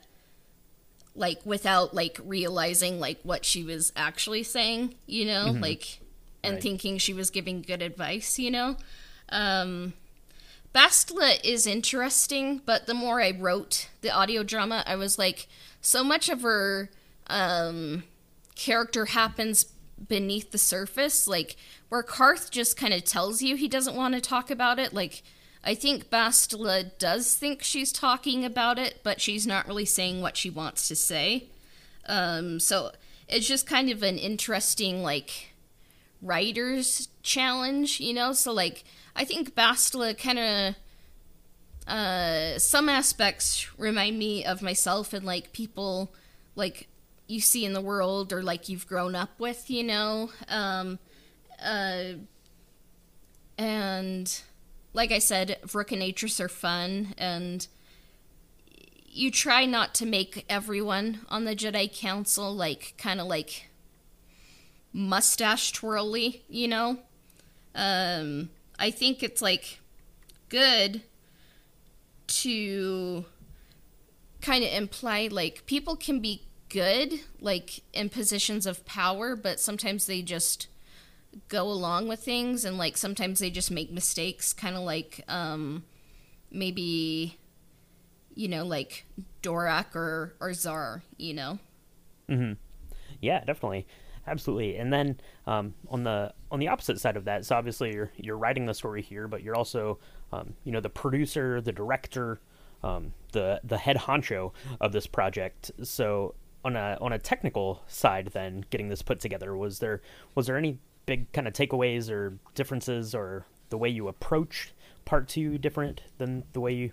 like 1.15 1.45
without 1.45 1.93
like 1.93 2.19
realizing 2.23 2.99
like 2.99 3.19
what 3.23 3.45
she 3.45 3.63
was 3.63 3.91
actually 3.95 4.43
saying, 4.43 4.95
you 5.05 5.25
know, 5.25 5.47
mm-hmm. 5.47 5.61
like 5.61 5.99
and 6.43 6.53
right. 6.53 6.63
thinking 6.63 6.97
she 6.97 7.13
was 7.13 7.29
giving 7.29 7.61
good 7.61 7.81
advice, 7.81 8.39
you 8.39 8.51
know. 8.51 8.77
Um 9.29 9.93
Bastila 10.73 11.43
is 11.43 11.67
interesting, 11.67 12.61
but 12.65 12.87
the 12.87 12.93
more 12.93 13.21
I 13.21 13.31
wrote 13.31 13.89
the 14.01 14.09
audio 14.09 14.41
drama, 14.43 14.83
I 14.87 14.95
was 14.95 15.19
like 15.19 15.47
so 15.81 16.03
much 16.03 16.29
of 16.29 16.41
her 16.41 16.89
um 17.27 18.03
character 18.55 19.05
happens 19.05 19.65
beneath 20.07 20.51
the 20.51 20.57
surface, 20.57 21.27
like 21.27 21.55
where 21.89 22.03
Carth 22.03 22.51
just 22.51 22.77
kind 22.77 22.93
of 22.93 23.03
tells 23.03 23.41
you 23.41 23.55
he 23.55 23.67
doesn't 23.67 23.95
want 23.95 24.15
to 24.15 24.21
talk 24.21 24.49
about 24.49 24.79
it, 24.79 24.93
like 24.93 25.23
I 25.63 25.75
think 25.75 26.09
Bastila 26.09 26.91
does 26.97 27.35
think 27.35 27.61
she's 27.61 27.91
talking 27.91 28.43
about 28.43 28.79
it, 28.79 29.01
but 29.03 29.21
she's 29.21 29.45
not 29.45 29.67
really 29.67 29.85
saying 29.85 30.21
what 30.21 30.35
she 30.35 30.49
wants 30.49 30.87
to 30.87 30.95
say. 30.95 31.49
Um, 32.07 32.59
so 32.59 32.91
it's 33.27 33.47
just 33.47 33.67
kind 33.67 33.89
of 33.89 34.01
an 34.01 34.17
interesting, 34.17 35.03
like, 35.03 35.53
writer's 36.21 37.09
challenge, 37.21 37.99
you 37.99 38.13
know? 38.13 38.33
So, 38.33 38.51
like, 38.51 38.83
I 39.15 39.23
think 39.23 39.55
Bastila 39.55 40.17
kind 40.17 40.39
of. 40.39 40.75
Uh, 41.87 42.59
some 42.59 42.87
aspects 42.87 43.67
remind 43.77 44.17
me 44.17 44.45
of 44.45 44.61
myself 44.61 45.13
and, 45.13 45.25
like, 45.25 45.51
people, 45.51 46.13
like, 46.55 46.87
you 47.27 47.41
see 47.41 47.65
in 47.65 47.73
the 47.73 47.81
world 47.81 48.31
or, 48.31 48.43
like, 48.43 48.69
you've 48.69 48.87
grown 48.87 49.15
up 49.15 49.31
with, 49.39 49.69
you 49.69 49.83
know? 49.83 50.29
Um, 50.47 50.99
uh, 51.61 52.13
and 53.57 54.41
like 54.93 55.11
I 55.11 55.19
said, 55.19 55.57
Vrook 55.63 55.91
and 55.91 56.01
Atris 56.01 56.39
are 56.39 56.49
fun, 56.49 57.13
and 57.17 57.67
you 59.05 59.31
try 59.31 59.65
not 59.65 59.93
to 59.95 60.05
make 60.05 60.45
everyone 60.49 61.21
on 61.29 61.45
the 61.45 61.55
Jedi 61.55 61.91
Council 61.93 62.53
like 62.53 62.93
kind 62.97 63.19
of 63.19 63.27
like 63.27 63.69
mustache 64.93 65.71
twirly, 65.71 66.43
you 66.49 66.67
know. 66.67 66.99
Um, 67.75 68.49
I 68.79 68.91
think 68.91 69.23
it's 69.23 69.41
like 69.41 69.79
good 70.49 71.01
to 72.27 73.25
kind 74.41 74.63
of 74.63 74.71
imply 74.71 75.29
like 75.31 75.65
people 75.65 75.95
can 75.95 76.19
be 76.19 76.43
good 76.69 77.19
like 77.39 77.83
in 77.93 78.09
positions 78.09 78.65
of 78.65 78.85
power, 78.85 79.35
but 79.35 79.59
sometimes 79.59 80.05
they 80.05 80.21
just 80.21 80.67
go 81.47 81.63
along 81.63 82.07
with 82.07 82.23
things 82.23 82.65
and 82.65 82.77
like 82.77 82.97
sometimes 82.97 83.39
they 83.39 83.49
just 83.49 83.71
make 83.71 83.91
mistakes 83.91 84.51
kind 84.53 84.75
of 84.75 84.81
like 84.83 85.23
um 85.27 85.83
maybe 86.51 87.37
you 88.35 88.47
know 88.47 88.65
like 88.65 89.05
Dorak 89.41 89.95
or 89.95 90.35
or 90.39 90.49
Zhar 90.49 91.01
you 91.17 91.33
know? 91.33 91.59
Mhm 92.29 92.57
yeah 93.21 93.43
definitely. 93.45 93.87
Absolutely. 94.27 94.77
And 94.77 94.93
then 94.93 95.19
um, 95.47 95.73
on 95.89 96.03
the 96.03 96.33
on 96.51 96.59
the 96.59 96.67
opposite 96.67 96.99
side 96.99 97.17
of 97.17 97.25
that 97.25 97.45
so 97.45 97.55
obviously 97.55 97.93
you're 97.93 98.11
you're 98.17 98.37
writing 98.37 98.65
the 98.65 98.73
story 98.73 99.01
here 99.01 99.27
but 99.27 99.41
you're 99.41 99.55
also 99.55 99.99
um, 100.31 100.53
you 100.63 100.71
know 100.71 100.79
the 100.79 100.89
producer 100.89 101.61
the 101.61 101.71
director 101.71 102.39
um, 102.83 103.13
the 103.31 103.61
the 103.63 103.77
head 103.77 103.97
honcho 103.97 104.51
of 104.79 104.91
this 104.91 105.07
project. 105.07 105.71
So 105.83 106.35
on 106.63 106.75
a 106.75 106.97
on 107.01 107.13
a 107.13 107.19
technical 107.19 107.81
side 107.87 108.27
then 108.33 108.63
getting 108.69 108.89
this 108.89 109.01
put 109.01 109.19
together 109.19 109.55
was 109.55 109.79
there 109.79 110.01
was 110.35 110.45
there 110.45 110.57
any 110.57 110.77
big 111.05 111.31
kind 111.31 111.47
of 111.47 111.53
takeaways 111.53 112.09
or 112.09 112.37
differences 112.55 113.15
or 113.15 113.45
the 113.69 113.77
way 113.77 113.89
you 113.89 114.07
approach 114.07 114.73
part 115.05 115.27
two 115.27 115.57
different 115.57 116.01
than 116.17 116.43
the 116.53 116.59
way 116.59 116.73
you, 116.73 116.91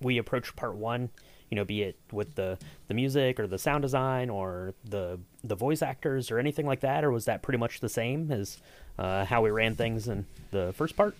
we 0.00 0.18
approach 0.18 0.54
part 0.56 0.76
one? 0.76 1.10
You 1.50 1.56
know, 1.56 1.64
be 1.64 1.82
it 1.82 1.98
with 2.12 2.36
the 2.36 2.58
the 2.86 2.94
music 2.94 3.40
or 3.40 3.48
the 3.48 3.58
sound 3.58 3.82
design 3.82 4.30
or 4.30 4.72
the 4.84 5.18
the 5.42 5.56
voice 5.56 5.82
actors 5.82 6.30
or 6.30 6.38
anything 6.38 6.64
like 6.64 6.80
that, 6.80 7.02
or 7.02 7.10
was 7.10 7.24
that 7.24 7.42
pretty 7.42 7.58
much 7.58 7.80
the 7.80 7.88
same 7.88 8.30
as 8.30 8.58
uh, 8.98 9.24
how 9.24 9.42
we 9.42 9.50
ran 9.50 9.74
things 9.74 10.06
in 10.06 10.26
the 10.52 10.72
first 10.74 10.96
part? 10.96 11.16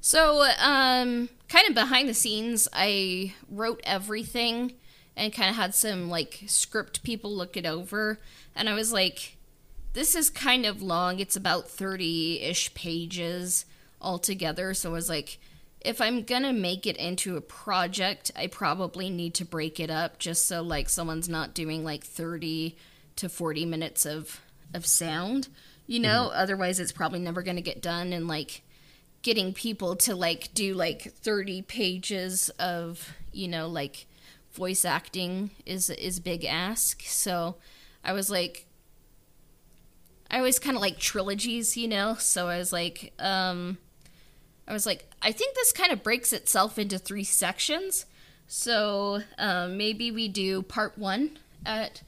So, 0.00 0.48
um, 0.60 1.28
kind 1.48 1.68
of 1.68 1.74
behind 1.74 2.08
the 2.08 2.14
scenes, 2.14 2.68
I 2.72 3.34
wrote 3.50 3.80
everything 3.82 4.74
and 5.16 5.32
kind 5.32 5.50
of 5.50 5.56
had 5.56 5.74
some 5.74 6.08
like 6.08 6.44
script 6.46 7.02
people 7.02 7.34
look 7.34 7.56
it 7.56 7.66
over 7.66 8.20
and 8.54 8.68
I 8.68 8.74
was 8.74 8.92
like 8.92 9.36
this 9.92 10.14
is 10.14 10.30
kind 10.30 10.66
of 10.66 10.82
long. 10.82 11.20
It's 11.20 11.36
about 11.36 11.68
30-ish 11.68 12.74
pages 12.74 13.64
altogether, 14.00 14.74
so 14.74 14.90
I 14.90 14.92
was 14.92 15.08
like 15.08 15.38
if 15.80 16.00
I'm 16.00 16.22
gonna 16.22 16.52
make 16.52 16.86
it 16.86 16.96
into 16.96 17.36
a 17.36 17.40
project, 17.40 18.30
I 18.34 18.48
probably 18.48 19.10
need 19.10 19.34
to 19.34 19.44
break 19.44 19.78
it 19.78 19.90
up 19.90 20.18
just 20.18 20.46
so 20.46 20.62
like 20.62 20.88
someone's 20.88 21.28
not 21.28 21.54
doing 21.54 21.84
like 21.84 22.04
30 22.04 22.76
to 23.16 23.28
40 23.28 23.64
minutes 23.64 24.04
of 24.04 24.40
of 24.74 24.84
sound, 24.86 25.48
you 25.86 26.00
know. 26.00 26.28
Mm-hmm. 26.28 26.40
Otherwise, 26.40 26.80
it's 26.80 26.92
probably 26.92 27.20
never 27.20 27.42
gonna 27.42 27.60
get 27.60 27.80
done. 27.80 28.12
And 28.12 28.26
like 28.26 28.62
getting 29.22 29.52
people 29.52 29.96
to 29.96 30.14
like 30.14 30.52
do 30.52 30.74
like 30.74 31.02
30 31.02 31.62
pages 31.62 32.50
of 32.58 33.14
you 33.32 33.48
know 33.48 33.68
like 33.68 34.06
voice 34.52 34.84
acting 34.84 35.50
is 35.64 35.90
is 35.90 36.18
big 36.20 36.44
ask. 36.44 37.02
So 37.02 37.56
I 38.04 38.12
was 38.12 38.30
like. 38.30 38.64
I 40.30 40.38
always 40.38 40.58
kind 40.58 40.76
of 40.76 40.82
like 40.82 40.98
trilogies, 40.98 41.76
you 41.76 41.88
know. 41.88 42.14
So 42.14 42.48
I 42.48 42.58
was 42.58 42.72
like, 42.72 43.12
um, 43.18 43.78
I 44.66 44.72
was 44.72 44.84
like, 44.84 45.10
I 45.22 45.32
think 45.32 45.54
this 45.54 45.72
kind 45.72 45.92
of 45.92 46.02
breaks 46.02 46.32
itself 46.32 46.78
into 46.78 46.98
three 46.98 47.24
sections. 47.24 48.04
So 48.46 49.22
um, 49.38 49.76
maybe 49.76 50.10
we 50.10 50.28
do 50.28 50.62
part 50.62 50.98
one 50.98 51.38
at 51.64 52.02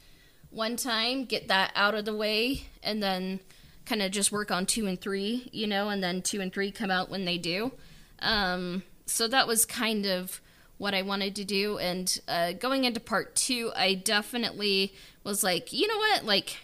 one 0.51 0.77
time, 0.77 1.25
get 1.25 1.49
that 1.49 1.73
out 1.75 1.95
of 1.95 2.05
the 2.05 2.17
way, 2.17 2.65
and 2.83 3.03
then 3.03 3.41
kind 3.87 4.03
of 4.03 4.11
just 4.11 4.33
work 4.33 4.51
on 4.51 4.67
two 4.67 4.87
and 4.87 5.01
three, 5.01 5.49
you 5.53 5.67
know, 5.67 5.89
and 5.89 6.03
then 6.03 6.23
two 6.23 6.41
and 6.41 6.53
three 6.53 6.71
come 6.71 6.91
out 6.91 7.11
when 7.11 7.25
they 7.25 7.39
do. 7.39 7.73
Um, 8.21 8.83
so 9.07 9.27
that 9.29 9.47
was 9.47 9.65
kind 9.65 10.07
of 10.07 10.41
what 10.79 10.95
I 10.95 11.03
wanted 11.03 11.35
to 11.37 11.45
do. 11.45 11.79
And 11.79 12.21
uh, 12.29 12.53
going 12.53 12.85
into 12.85 13.01
part 13.01 13.35
two, 13.35 13.73
I 13.77 13.95
definitely 13.95 14.95
was 15.25 15.43
like, 15.43 15.73
you 15.73 15.87
know 15.89 15.99
what? 15.99 16.25
Like, 16.25 16.57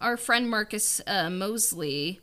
our 0.00 0.16
friend 0.16 0.50
Marcus 0.50 1.00
uh, 1.06 1.30
Mosley 1.30 2.20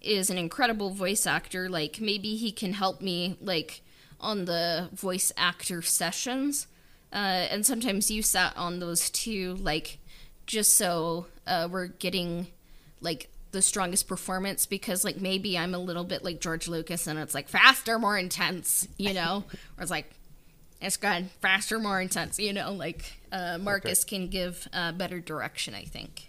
is 0.00 0.30
an 0.30 0.38
incredible 0.38 0.90
voice 0.90 1.26
actor. 1.26 1.68
Like 1.68 2.00
maybe 2.00 2.36
he 2.36 2.52
can 2.52 2.72
help 2.72 3.00
me 3.00 3.36
like 3.40 3.82
on 4.20 4.44
the 4.44 4.88
voice 4.92 5.32
actor 5.36 5.82
sessions. 5.82 6.66
Uh, 7.12 7.46
and 7.50 7.66
sometimes 7.66 8.10
you 8.10 8.22
sat 8.22 8.56
on 8.56 8.78
those 8.78 9.10
too, 9.10 9.54
like 9.54 9.98
just 10.46 10.76
so 10.76 11.26
uh, 11.46 11.68
we're 11.70 11.88
getting 11.88 12.46
like 13.00 13.28
the 13.52 13.62
strongest 13.62 14.08
performance 14.08 14.64
because 14.64 15.04
like 15.04 15.20
maybe 15.20 15.58
I'm 15.58 15.74
a 15.74 15.78
little 15.78 16.04
bit 16.04 16.24
like 16.24 16.40
George 16.40 16.68
Lucas 16.68 17.06
and 17.06 17.18
it's 17.18 17.34
like 17.34 17.48
faster, 17.48 17.98
more 17.98 18.16
intense, 18.16 18.88
you 18.96 19.12
know, 19.14 19.44
or 19.76 19.82
it's 19.82 19.90
like 19.90 20.10
it's 20.80 20.96
good, 20.96 21.30
faster, 21.40 21.78
more 21.78 22.00
intense, 22.00 22.38
you 22.40 22.52
know, 22.52 22.72
like 22.72 23.20
uh, 23.30 23.58
Marcus 23.58 24.04
okay. 24.04 24.16
can 24.16 24.28
give 24.28 24.66
uh, 24.72 24.92
better 24.92 25.20
direction, 25.20 25.74
I 25.74 25.84
think. 25.84 26.28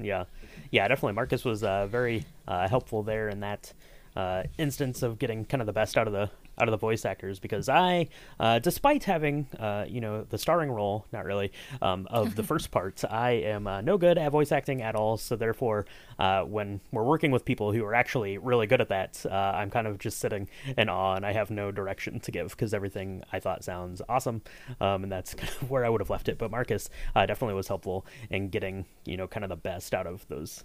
Yeah, 0.00 0.24
yeah, 0.70 0.86
definitely. 0.88 1.14
Marcus 1.14 1.44
was 1.44 1.64
uh, 1.64 1.86
very 1.86 2.24
uh, 2.46 2.68
helpful 2.68 3.02
there 3.02 3.28
in 3.28 3.40
that 3.40 3.72
uh, 4.16 4.44
instance 4.58 5.02
of 5.02 5.18
getting 5.18 5.44
kind 5.44 5.60
of 5.60 5.66
the 5.66 5.72
best 5.72 5.96
out 5.96 6.06
of 6.06 6.12
the 6.12 6.30
out 6.60 6.66
of 6.66 6.72
the 6.72 6.78
voice 6.78 7.04
actors 7.04 7.38
because 7.38 7.68
I, 7.68 8.08
uh, 8.40 8.58
despite 8.58 9.04
having 9.04 9.46
uh, 9.58 9.84
you 9.88 10.00
know 10.00 10.24
the 10.24 10.38
starring 10.38 10.70
role, 10.70 11.06
not 11.12 11.24
really, 11.24 11.52
um, 11.80 12.06
of 12.10 12.34
the 12.34 12.42
first 12.52 12.70
parts, 12.70 13.04
I 13.04 13.30
am 13.30 13.66
uh, 13.66 13.80
no 13.80 13.96
good 13.96 14.18
at 14.18 14.32
voice 14.32 14.52
acting 14.52 14.82
at 14.82 14.94
all. 14.94 15.16
So 15.16 15.36
therefore, 15.36 15.86
uh, 16.18 16.42
when 16.42 16.80
we're 16.92 17.04
working 17.04 17.30
with 17.30 17.44
people 17.44 17.72
who 17.72 17.84
are 17.84 17.94
actually 17.94 18.38
really 18.38 18.66
good 18.66 18.80
at 18.80 18.88
that, 18.88 19.24
uh, 19.24 19.34
I'm 19.34 19.70
kind 19.70 19.86
of 19.86 19.98
just 19.98 20.18
sitting 20.18 20.48
in 20.76 20.88
awe 20.88 21.14
and 21.14 21.24
I 21.24 21.32
have 21.32 21.50
no 21.50 21.70
direction 21.70 22.20
to 22.20 22.30
give 22.30 22.50
because 22.50 22.74
everything 22.74 23.22
I 23.32 23.40
thought 23.40 23.64
sounds 23.64 24.02
awesome, 24.08 24.42
um, 24.80 25.04
and 25.04 25.12
that's 25.12 25.34
kind 25.34 25.52
of 25.60 25.70
where 25.70 25.84
I 25.84 25.88
would 25.88 26.00
have 26.00 26.10
left 26.10 26.28
it. 26.28 26.38
But 26.38 26.50
Marcus 26.50 26.90
uh, 27.14 27.26
definitely 27.26 27.54
was 27.54 27.68
helpful 27.68 28.06
in 28.30 28.48
getting 28.48 28.86
you 29.04 29.16
know 29.16 29.26
kind 29.26 29.44
of 29.44 29.50
the 29.50 29.56
best 29.56 29.94
out 29.94 30.06
of 30.06 30.26
those 30.28 30.64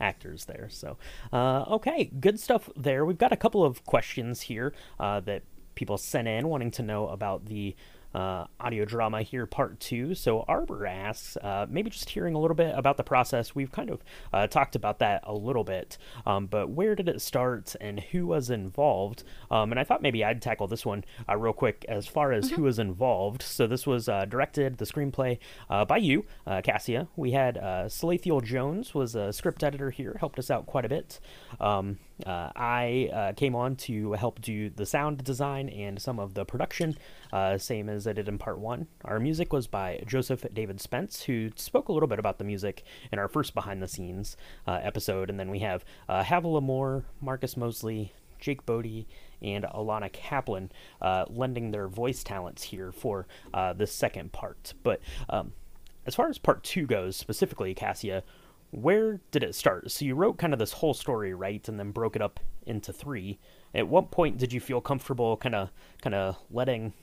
actors 0.00 0.44
there. 0.46 0.68
So 0.70 0.96
okay, 1.32 2.04
good 2.20 2.38
stuff 2.40 2.68
there. 2.76 3.04
We've 3.04 3.18
got 3.18 3.32
a 3.32 3.36
couple 3.36 3.64
of 3.64 3.84
questions 3.84 4.42
here 4.42 4.72
uh, 4.98 5.20
that 5.20 5.42
people 5.74 5.96
sent 5.96 6.28
in 6.28 6.48
wanting 6.48 6.70
to 6.72 6.82
know 6.82 7.08
about 7.08 7.46
the 7.46 7.74
uh, 8.14 8.46
audio 8.60 8.84
drama 8.84 9.22
here, 9.22 9.46
part 9.46 9.80
two. 9.80 10.14
So 10.14 10.44
Arbor 10.48 10.86
asks, 10.86 11.36
uh, 11.36 11.66
maybe 11.68 11.90
just 11.90 12.10
hearing 12.10 12.34
a 12.34 12.38
little 12.38 12.54
bit 12.54 12.74
about 12.76 12.96
the 12.96 13.04
process. 13.04 13.54
We've 13.54 13.72
kind 13.72 13.90
of 13.90 14.02
uh, 14.32 14.46
talked 14.46 14.76
about 14.76 14.98
that 14.98 15.22
a 15.24 15.34
little 15.34 15.64
bit, 15.64 15.98
um, 16.26 16.46
but 16.46 16.70
where 16.70 16.94
did 16.94 17.08
it 17.08 17.20
start 17.20 17.74
and 17.80 18.00
who 18.00 18.26
was 18.26 18.50
involved? 18.50 19.24
Um, 19.50 19.72
and 19.72 19.80
I 19.80 19.84
thought 19.84 20.02
maybe 20.02 20.24
I'd 20.24 20.42
tackle 20.42 20.66
this 20.66 20.84
one 20.84 21.04
uh, 21.28 21.36
real 21.36 21.52
quick 21.52 21.84
as 21.88 22.06
far 22.06 22.32
as 22.32 22.46
mm-hmm. 22.46 22.56
who 22.56 22.62
was 22.62 22.78
involved. 22.78 23.42
So 23.42 23.66
this 23.66 23.86
was 23.86 24.08
uh, 24.08 24.24
directed, 24.26 24.78
the 24.78 24.84
screenplay 24.84 25.38
uh, 25.70 25.84
by 25.84 25.98
you, 25.98 26.24
Cassia. 26.62 27.08
We 27.16 27.32
had 27.32 27.56
uh, 27.58 27.84
Salathiel 27.86 28.42
Jones 28.42 28.94
was 28.94 29.14
a 29.14 29.32
script 29.32 29.62
editor 29.64 29.90
here, 29.90 30.16
helped 30.20 30.38
us 30.38 30.50
out 30.50 30.66
quite 30.66 30.84
a 30.84 30.88
bit. 30.88 31.20
Um, 31.60 31.98
uh, 32.26 32.50
I 32.54 33.10
uh, 33.12 33.32
came 33.32 33.54
on 33.54 33.76
to 33.76 34.12
help 34.12 34.40
do 34.40 34.70
the 34.70 34.86
sound 34.86 35.24
design 35.24 35.68
and 35.68 36.00
some 36.00 36.18
of 36.18 36.34
the 36.34 36.44
production, 36.44 36.96
uh, 37.32 37.58
same 37.58 37.88
as 37.88 38.06
I 38.06 38.12
did 38.12 38.28
in 38.28 38.38
part 38.38 38.58
one. 38.58 38.86
Our 39.04 39.20
music 39.20 39.52
was 39.52 39.66
by 39.66 40.02
Joseph 40.06 40.44
David 40.52 40.80
Spence, 40.80 41.22
who 41.22 41.50
spoke 41.56 41.88
a 41.88 41.92
little 41.92 42.08
bit 42.08 42.18
about 42.18 42.38
the 42.38 42.44
music 42.44 42.84
in 43.10 43.18
our 43.18 43.28
first 43.28 43.54
behind 43.54 43.82
the 43.82 43.88
scenes 43.88 44.36
uh, 44.66 44.80
episode. 44.82 45.30
And 45.30 45.38
then 45.38 45.50
we 45.50 45.60
have 45.60 45.84
uh, 46.08 46.22
Havilah 46.22 46.62
Moore, 46.62 47.04
Marcus 47.20 47.56
Mosley, 47.56 48.12
Jake 48.38 48.66
Bodie, 48.66 49.06
and 49.40 49.64
Alana 49.64 50.12
Kaplan 50.12 50.70
uh, 51.00 51.24
lending 51.28 51.70
their 51.70 51.88
voice 51.88 52.22
talents 52.22 52.62
here 52.62 52.92
for 52.92 53.26
the 53.52 53.86
second 53.86 54.32
part. 54.32 54.74
But 54.82 55.00
um, 55.28 55.52
as 56.06 56.14
far 56.14 56.28
as 56.28 56.38
part 56.38 56.64
two 56.64 56.86
goes, 56.86 57.16
specifically, 57.16 57.74
Cassia, 57.74 58.24
where 58.72 59.20
did 59.30 59.42
it 59.42 59.54
start? 59.54 59.90
So 59.90 60.04
you 60.04 60.14
wrote 60.14 60.38
kind 60.38 60.54
of 60.54 60.58
this 60.58 60.72
whole 60.72 60.94
story, 60.94 61.34
right, 61.34 61.66
and 61.68 61.78
then 61.78 61.90
broke 61.90 62.16
it 62.16 62.22
up 62.22 62.40
into 62.66 62.92
three. 62.92 63.38
At 63.74 63.86
what 63.86 64.10
point 64.10 64.38
did 64.38 64.52
you 64.52 64.60
feel 64.60 64.80
comfortable, 64.80 65.36
kind 65.36 65.54
of, 65.54 65.70
kind 66.00 66.14
of 66.14 66.38
letting, 66.50 66.94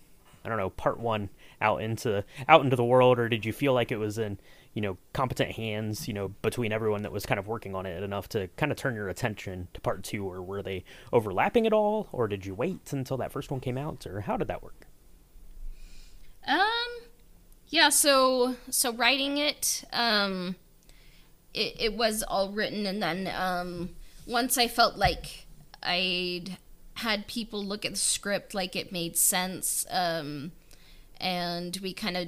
I 0.44 0.50
don't 0.50 0.58
know, 0.58 0.72
part 0.72 1.00
one 1.00 1.30
out 1.62 1.84
into 1.84 2.26
out 2.48 2.64
into 2.64 2.76
the 2.76 2.84
world, 2.84 3.20
or 3.20 3.30
did 3.30 3.46
you 3.46 3.54
feel 3.54 3.74
like 3.74 3.92
it 3.92 3.98
was 3.98 4.18
in, 4.18 4.40
you 4.74 4.82
know, 4.82 4.98
competent 5.14 5.52
hands, 5.52 6.08
you 6.08 6.14
know, 6.16 6.30
between 6.42 6.72
everyone 6.72 7.04
that 7.04 7.12
was 7.12 7.28
kind 7.28 7.38
of 7.38 7.48
working 7.48 7.76
on 7.76 7.86
it 7.86 8.02
enough 8.02 8.28
to 8.30 8.48
kind 8.58 8.72
of 8.72 8.78
turn 8.78 8.96
your 8.96 9.08
attention 9.08 9.68
to 9.76 9.82
part 9.82 10.04
two, 10.04 10.28
or 10.28 10.42
were 10.42 10.64
they 10.64 10.84
overlapping 11.14 11.68
at 11.68 11.74
all, 11.74 12.10
or 12.12 12.28
did 12.28 12.48
you 12.48 12.56
wait 12.56 12.92
until 12.94 13.18
that 13.18 13.32
first 13.32 13.52
one 13.52 13.60
came 13.60 13.78
out, 13.78 14.08
or 14.08 14.22
how 14.22 14.38
did 14.38 14.48
that 14.48 14.64
work? 14.64 14.88
Um, 16.48 16.60
yeah. 17.68 17.90
So 17.90 18.56
so 18.72 18.92
writing 18.92 19.38
it, 19.38 19.84
um 19.94 20.56
it, 21.54 21.76
it 21.80 21.94
was 21.94 22.24
all 22.24 22.52
written 22.52 22.86
and 22.86 23.02
then 23.02 23.32
um, 23.36 23.90
once 24.28 24.58
i 24.58 24.68
felt 24.68 24.96
like 24.98 25.46
i'd 25.84 26.58
had 26.96 27.28
people 27.28 27.64
look 27.64 27.86
at 27.86 27.94
the 27.94 27.98
script 27.98 28.54
like 28.54 28.76
it 28.76 28.92
made 28.92 29.16
sense 29.16 29.86
um, 29.90 30.52
and 31.20 31.78
we 31.82 31.94
kind 31.94 32.18
of 32.18 32.28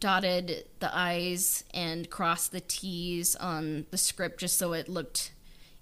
dotted 0.00 0.64
the 0.80 0.96
i's 0.96 1.62
and 1.74 2.08
crossed 2.08 2.52
the 2.52 2.60
t's 2.60 3.36
on 3.36 3.84
the 3.90 3.98
script 3.98 4.40
just 4.40 4.56
so 4.56 4.72
it 4.72 4.88
looked 4.88 5.32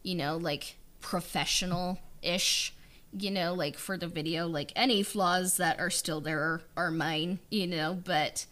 you 0.02 0.14
know 0.14 0.36
like 0.36 0.76
professional 1.00 2.00
ish 2.20 2.74
you 3.16 3.30
know 3.30 3.54
like 3.54 3.78
for 3.78 3.96
the 3.96 4.08
video 4.08 4.46
like 4.46 4.72
any 4.74 5.02
flaws 5.02 5.56
that 5.56 5.78
are 5.78 5.90
still 5.90 6.20
there 6.20 6.40
are, 6.40 6.62
are 6.76 6.90
mine 6.90 7.38
you 7.48 7.66
know 7.66 7.96
but 8.04 8.44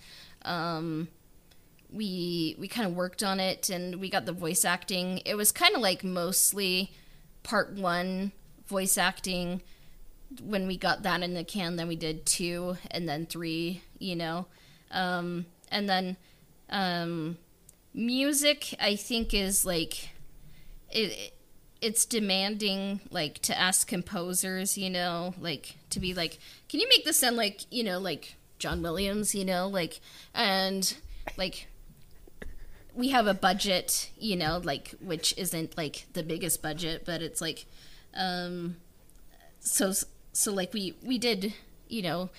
um 0.43 1.09
we 1.93 2.57
we 2.59 2.69
kind 2.69 2.87
of 2.87 2.95
worked 2.95 3.23
on 3.23 3.41
it 3.41 3.71
and 3.71 3.97
we 3.97 4.11
got 4.11 4.27
the 4.27 4.33
voice 4.33 4.65
acting. 4.65 5.19
It 5.25 5.37
was 5.37 5.53
kind 5.53 5.75
of 5.75 5.81
like 5.81 6.05
mostly 6.05 6.93
part 7.43 7.73
1 7.73 8.33
voice 8.67 8.99
acting. 8.99 9.63
When 10.43 10.67
we 10.67 10.77
got 10.77 11.03
that 11.05 11.23
in 11.23 11.35
the 11.35 11.45
can, 11.45 11.77
then 11.77 11.89
we 11.89 11.97
did 11.97 12.27
2 12.27 12.77
and 12.91 13.09
then 13.09 13.27
3, 13.27 13.81
you 13.99 14.17
know. 14.17 14.47
Um, 14.91 15.47
and 15.71 15.89
then 15.89 16.17
um, 16.71 17.39
music 17.95 18.75
I 18.81 18.97
think 18.97 19.33
is 19.33 19.65
like 19.65 20.11
it 20.91 21.33
it's 21.81 22.07
demanding 22.07 23.01
like 23.11 23.39
to 23.41 23.59
ask 23.59 23.87
composers, 23.87 24.79
you 24.79 24.91
know, 24.91 25.35
like 25.39 25.77
to 25.91 26.01
be 26.01 26.15
like, 26.15 26.39
can 26.69 26.81
you 26.81 26.89
make 26.89 27.05
this 27.05 27.19
sound 27.19 27.37
like, 27.37 27.61
you 27.71 27.85
know, 27.85 27.99
like 27.99 28.37
John 28.59 28.83
Williams, 28.83 29.35
you 29.35 29.45
know, 29.45 29.69
like 29.69 30.01
and 30.35 30.97
like 31.37 31.69
we 32.97 33.09
have 33.11 33.27
a 33.27 33.35
budget, 33.35 34.11
you 34.19 34.37
know, 34.37 34.61
like 34.65 34.95
which 35.01 35.35
isn't 35.37 35.77
like 35.77 36.07
the 36.15 36.23
biggest 36.23 36.63
budget, 36.63 37.03
but 37.05 37.23
it's 37.23 37.41
like 37.41 37.67
um 38.15 38.77
so 39.61 39.93
so 40.33 40.53
like 40.53 40.73
we 40.73 40.95
we 41.05 41.19
did, 41.19 41.53
you 41.89 42.03
know, 42.03 42.31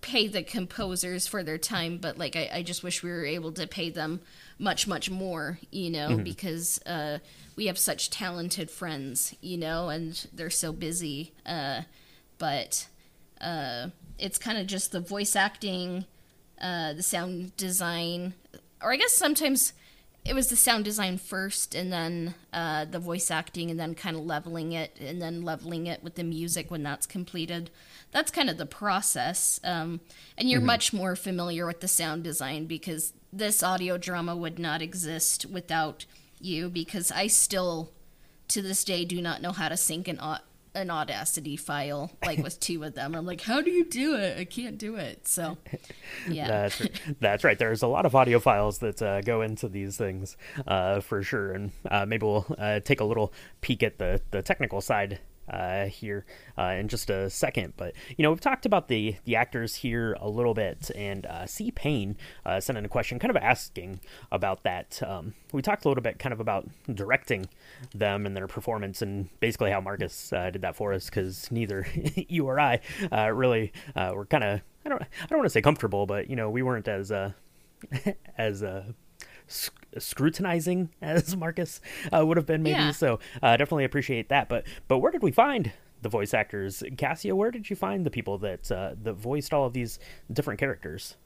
pay 0.00 0.26
the 0.26 0.42
composers 0.42 1.26
for 1.26 1.42
their 1.42 1.58
time, 1.58 1.98
but 1.98 2.16
like 2.16 2.34
I, 2.34 2.50
I 2.54 2.62
just 2.62 2.82
wish 2.82 3.02
we 3.02 3.10
were 3.10 3.26
able 3.26 3.52
to 3.52 3.66
pay 3.66 3.90
them 3.90 4.20
much, 4.58 4.86
much 4.88 5.10
more, 5.10 5.58
you 5.70 5.90
know, 5.90 6.10
mm-hmm. 6.10 6.22
because 6.22 6.80
uh 6.86 7.18
we 7.54 7.66
have 7.66 7.78
such 7.78 8.08
talented 8.08 8.70
friends, 8.70 9.34
you 9.42 9.58
know, 9.58 9.90
and 9.90 10.26
they're 10.32 10.50
so 10.50 10.72
busy. 10.72 11.34
Uh 11.44 11.82
but 12.38 12.88
uh 13.40 13.88
it's 14.18 14.38
kind 14.38 14.58
of 14.58 14.66
just 14.66 14.92
the 14.92 15.00
voice 15.00 15.36
acting, 15.36 16.04
uh, 16.60 16.92
the 16.92 17.02
sound 17.02 17.56
design, 17.56 18.34
or 18.82 18.92
I 18.92 18.96
guess 18.96 19.12
sometimes 19.12 19.72
it 20.24 20.34
was 20.34 20.48
the 20.48 20.56
sound 20.56 20.84
design 20.84 21.16
first 21.16 21.74
and 21.74 21.92
then 21.92 22.34
uh, 22.52 22.84
the 22.84 22.98
voice 22.98 23.30
acting 23.30 23.70
and 23.70 23.80
then 23.80 23.94
kind 23.94 24.16
of 24.16 24.24
leveling 24.24 24.72
it 24.72 24.96
and 25.00 25.22
then 25.22 25.42
leveling 25.42 25.86
it 25.86 26.02
with 26.02 26.16
the 26.16 26.24
music 26.24 26.70
when 26.70 26.82
that's 26.82 27.06
completed 27.06 27.70
that's 28.10 28.30
kind 28.30 28.50
of 28.50 28.58
the 28.58 28.66
process 28.66 29.58
um, 29.64 30.00
and 30.36 30.50
you're 30.50 30.60
mm-hmm. 30.60 30.66
much 30.66 30.92
more 30.92 31.16
familiar 31.16 31.66
with 31.66 31.80
the 31.80 31.88
sound 31.88 32.24
design 32.24 32.66
because 32.66 33.12
this 33.32 33.62
audio 33.62 33.96
drama 33.96 34.36
would 34.36 34.58
not 34.58 34.82
exist 34.82 35.46
without 35.46 36.04
you 36.40 36.68
because 36.68 37.10
i 37.12 37.26
still 37.26 37.90
to 38.48 38.60
this 38.60 38.84
day 38.84 39.04
do 39.04 39.20
not 39.20 39.40
know 39.40 39.52
how 39.52 39.68
to 39.68 39.76
sync 39.76 40.08
an 40.08 40.18
an 40.78 40.90
Audacity 40.90 41.56
file, 41.56 42.10
like 42.24 42.38
with 42.38 42.58
two 42.60 42.82
of 42.84 42.94
them. 42.94 43.14
I'm 43.14 43.26
like, 43.26 43.40
how 43.40 43.60
do 43.60 43.70
you 43.70 43.84
do 43.84 44.14
it? 44.14 44.38
I 44.38 44.44
can't 44.44 44.78
do 44.78 44.96
it. 44.96 45.26
So, 45.26 45.58
yeah, 46.28 46.48
that's 46.48 46.80
right. 46.80 47.00
that's 47.20 47.44
right. 47.44 47.58
There's 47.58 47.82
a 47.82 47.86
lot 47.88 48.06
of 48.06 48.14
audio 48.14 48.38
files 48.38 48.78
that 48.78 49.02
uh, 49.02 49.20
go 49.20 49.42
into 49.42 49.68
these 49.68 49.96
things 49.96 50.36
uh, 50.66 51.00
for 51.00 51.22
sure, 51.22 51.52
and 51.52 51.72
uh, 51.90 52.06
maybe 52.06 52.24
we'll 52.24 52.46
uh, 52.58 52.80
take 52.80 53.00
a 53.00 53.04
little 53.04 53.32
peek 53.60 53.82
at 53.82 53.98
the 53.98 54.20
the 54.30 54.42
technical 54.42 54.80
side 54.80 55.18
uh, 55.48 55.86
here 55.86 56.24
uh, 56.56 56.74
in 56.78 56.88
just 56.88 57.10
a 57.10 57.30
second. 57.30 57.74
But 57.76 57.94
you 58.16 58.22
know, 58.22 58.30
we've 58.30 58.40
talked 58.40 58.66
about 58.66 58.88
the 58.88 59.16
the 59.24 59.36
actors 59.36 59.76
here 59.76 60.16
a 60.20 60.28
little 60.28 60.54
bit, 60.54 60.90
and 60.94 61.26
uh, 61.26 61.46
C. 61.46 61.70
Payne 61.70 62.16
uh, 62.44 62.60
sent 62.60 62.78
in 62.78 62.84
a 62.84 62.88
question, 62.88 63.18
kind 63.18 63.30
of 63.30 63.36
asking 63.36 64.00
about 64.30 64.62
that. 64.64 65.00
Um, 65.06 65.34
we 65.52 65.62
talked 65.62 65.84
a 65.84 65.88
little 65.88 66.02
bit, 66.02 66.18
kind 66.18 66.32
of 66.32 66.40
about 66.40 66.68
directing 66.92 67.48
them 67.94 68.26
and 68.26 68.36
their 68.36 68.46
performance, 68.46 69.02
and 69.02 69.28
basically 69.40 69.70
how 69.70 69.80
Marcus 69.80 70.32
uh, 70.32 70.50
did 70.50 70.62
that 70.62 70.76
for 70.76 70.92
us, 70.92 71.06
because 71.06 71.50
neither 71.50 71.86
you 72.14 72.46
or 72.46 72.60
I 72.60 72.80
uh, 73.12 73.30
really 73.30 73.72
were 73.94 74.26
kind 74.26 74.44
of 74.44 74.60
I 74.84 74.88
don't 74.88 75.02
I 75.02 75.26
don't 75.28 75.38
want 75.38 75.46
to 75.46 75.50
say 75.50 75.62
comfortable, 75.62 76.06
but 76.06 76.28
you 76.28 76.36
know, 76.36 76.50
we 76.50 76.62
weren't 76.62 76.88
as 76.88 77.10
as 78.38 78.64
sc- 79.46 79.74
scrutinizing 79.96 80.90
as 81.02 81.36
Marcus 81.36 81.80
uh, 82.12 82.24
would 82.24 82.36
have 82.36 82.46
been, 82.46 82.62
maybe. 82.62 82.78
Yeah. 82.78 82.90
So 82.90 83.20
uh, 83.42 83.56
definitely 83.56 83.84
appreciate 83.84 84.28
that. 84.28 84.48
But 84.48 84.66
but 84.88 84.98
where 84.98 85.12
did 85.12 85.22
we 85.22 85.30
find 85.30 85.72
the 86.02 86.08
voice 86.08 86.34
actors, 86.34 86.82
Cassia? 86.96 87.34
Where 87.34 87.50
did 87.50 87.70
you 87.70 87.76
find 87.76 88.04
the 88.04 88.10
people 88.10 88.38
that 88.38 88.70
uh, 88.70 88.94
that 89.02 89.14
voiced 89.14 89.52
all 89.52 89.66
of 89.66 89.72
these 89.72 89.98
different 90.32 90.60
characters? 90.60 91.16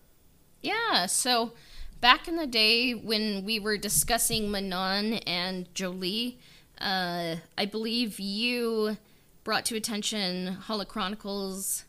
Yeah, 0.62 1.06
so 1.06 1.52
back 2.00 2.28
in 2.28 2.36
the 2.36 2.46
day 2.46 2.92
when 2.92 3.44
we 3.44 3.58
were 3.58 3.76
discussing 3.76 4.48
Manaan 4.48 5.22
and 5.26 5.72
Jolee, 5.74 6.36
uh, 6.80 7.36
I 7.58 7.66
believe 7.66 8.20
you 8.20 8.96
brought 9.44 9.64
to 9.66 9.76
attention 9.76 10.56
Holochronicles, 10.66 11.84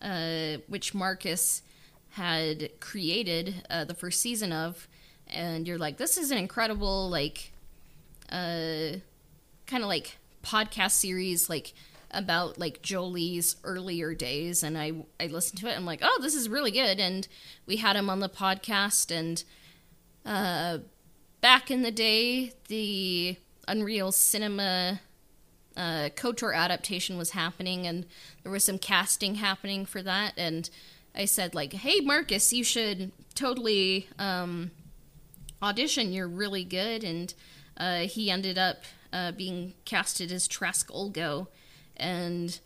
uh, 0.00 0.58
which 0.68 0.94
Marcus 0.94 1.62
had 2.10 2.70
created 2.80 3.66
uh, 3.68 3.84
the 3.84 3.94
first 3.94 4.20
season 4.22 4.52
of 4.52 4.88
and 5.28 5.66
you're 5.66 5.78
like, 5.78 5.96
this 5.96 6.16
is 6.16 6.30
an 6.30 6.38
incredible 6.38 7.08
like, 7.08 7.52
uh, 8.30 8.98
kind 9.66 9.82
of 9.82 9.88
like 9.88 10.18
podcast 10.42 10.92
series 10.92 11.50
like 11.50 11.74
about 12.12 12.58
like 12.58 12.82
Jolee's 12.82 13.56
earlier 13.64 14.14
days, 14.14 14.62
and 14.62 14.78
I 14.78 14.92
I 15.20 15.26
listened 15.26 15.60
to 15.60 15.68
it. 15.68 15.76
I'm 15.76 15.86
like, 15.86 16.00
oh, 16.02 16.18
this 16.20 16.34
is 16.34 16.48
really 16.48 16.70
good, 16.70 16.98
and 17.00 17.26
we 17.66 17.76
had 17.76 17.96
him 17.96 18.08
on 18.08 18.20
the 18.20 18.28
podcast, 18.28 19.10
and 19.10 19.42
uh, 20.24 20.78
back 21.40 21.70
in 21.70 21.82
the 21.82 21.90
day, 21.90 22.52
the 22.68 23.36
Unreal 23.68 24.12
Cinema 24.12 25.00
uh, 25.76 26.08
KOTOR 26.16 26.54
adaptation 26.54 27.18
was 27.18 27.30
happening, 27.30 27.86
and 27.86 28.06
there 28.42 28.52
was 28.52 28.64
some 28.64 28.78
casting 28.78 29.36
happening 29.36 29.84
for 29.84 30.02
that, 30.02 30.32
and 30.36 30.70
I 31.14 31.24
said 31.24 31.54
like, 31.54 31.72
hey 31.72 32.00
Marcus, 32.00 32.52
you 32.52 32.64
should 32.64 33.12
totally 33.34 34.08
um, 34.18 34.70
audition, 35.62 36.12
you're 36.12 36.28
really 36.28 36.64
good. 36.64 37.04
And 37.04 37.32
uh, 37.76 38.00
he 38.00 38.30
ended 38.30 38.58
up 38.58 38.78
uh, 39.12 39.32
being 39.32 39.74
casted 39.84 40.32
as 40.32 40.48
Trask 40.48 40.90
Ulgo. 40.90 41.48
And 41.96 42.58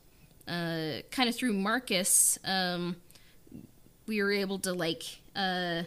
uh, 0.48 1.02
kind 1.10 1.28
of 1.28 1.36
through 1.36 1.52
Marcus, 1.52 2.38
um, 2.44 2.96
we 4.06 4.22
were 4.22 4.32
able 4.32 4.58
to 4.60 4.72
like 4.72 5.04
uh, 5.36 5.84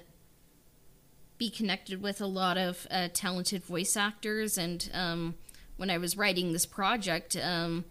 be 1.38 1.50
connected 1.50 2.02
with 2.02 2.22
a 2.22 2.26
lot 2.26 2.58
of 2.58 2.88
uh, 2.90 3.10
talented 3.14 3.64
voice 3.64 3.98
actors. 3.98 4.58
And 4.58 4.90
um, 4.94 5.36
when 5.76 5.90
I 5.90 5.98
was 5.98 6.16
writing 6.16 6.54
this 6.54 6.66
project, 6.66 7.36
um, 7.36 7.86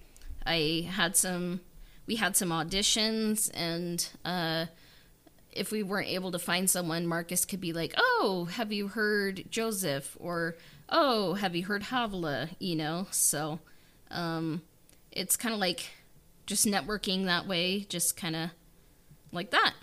I 0.47 0.89
had 0.91 1.17
some, 1.17 1.61
we 2.07 2.17
had 2.17 2.37
some 2.37 2.49
auditions 2.49 3.51
and 3.53 4.09
uh, 4.25 4.67
if 5.53 5.71
we 5.71 5.83
weren't 5.83 6.09
able 6.09 6.33
to 6.33 6.39
find 6.39 6.69
someone, 6.69 7.07
Marcus 7.07 7.45
could 7.45 7.61
be 7.61 7.73
like, 7.73 7.95
"Oh, 7.97 8.49
have 8.53 8.73
you 8.73 8.89
heard 8.89 9.45
Joseph?" 9.51 10.17
or 10.19 10.57
"Oh, 10.89 11.35
have 11.35 11.55
you 11.55 11.65
heard 11.65 11.85
Havilah?" 11.85 12.51
You 12.59 12.77
know, 12.77 13.07
so 13.11 13.61
um, 14.11 14.63
it's 15.11 15.37
kind 15.37 15.55
of 15.55 15.61
like 15.61 15.91
just 16.47 16.67
networking 16.67 17.25
that 17.27 17.47
way, 17.47 17.81
just 17.89 18.17
kind 18.17 18.37
of 18.37 18.51
like 19.31 19.51
that. 19.51 19.75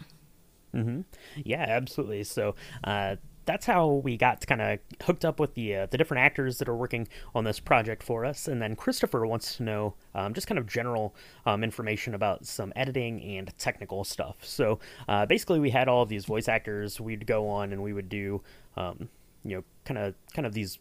Mm-hmm. 0.73 1.01
Yeah, 1.43 1.65
absolutely. 1.67 2.23
So 2.23 2.55
uh, 2.83 3.15
that's 3.49 3.65
how 3.65 3.87
we 3.87 4.15
got 4.15 4.45
kind 4.45 4.61
of 4.61 4.77
hooked 5.01 5.25
up 5.25 5.39
with 5.39 5.55
the 5.55 5.75
uh, 5.75 5.85
the 5.87 5.97
different 5.97 6.21
actors 6.21 6.59
that 6.59 6.69
are 6.69 6.75
working 6.75 7.07
on 7.33 7.45
this 7.45 7.59
project 7.59 8.03
for 8.03 8.23
us. 8.23 8.47
And 8.47 8.61
then 8.61 8.75
Christopher 8.75 9.25
wants 9.25 9.55
to 9.55 9.63
know 9.63 9.95
um, 10.13 10.35
just 10.35 10.45
kind 10.45 10.59
of 10.59 10.67
general 10.67 11.15
um, 11.47 11.63
information 11.63 12.13
about 12.13 12.45
some 12.45 12.71
editing 12.75 13.19
and 13.23 13.51
technical 13.57 14.03
stuff. 14.03 14.35
So 14.41 14.77
uh, 15.07 15.25
basically, 15.25 15.59
we 15.59 15.71
had 15.71 15.87
all 15.87 16.03
of 16.03 16.09
these 16.09 16.25
voice 16.25 16.47
actors. 16.47 17.01
We'd 17.01 17.25
go 17.25 17.49
on 17.49 17.73
and 17.73 17.81
we 17.81 17.91
would 17.91 18.07
do 18.07 18.43
um, 18.77 19.09
you 19.43 19.55
know 19.55 19.63
kind 19.83 19.97
of 19.97 20.13
kind 20.31 20.45
of 20.45 20.53
these 20.53 20.77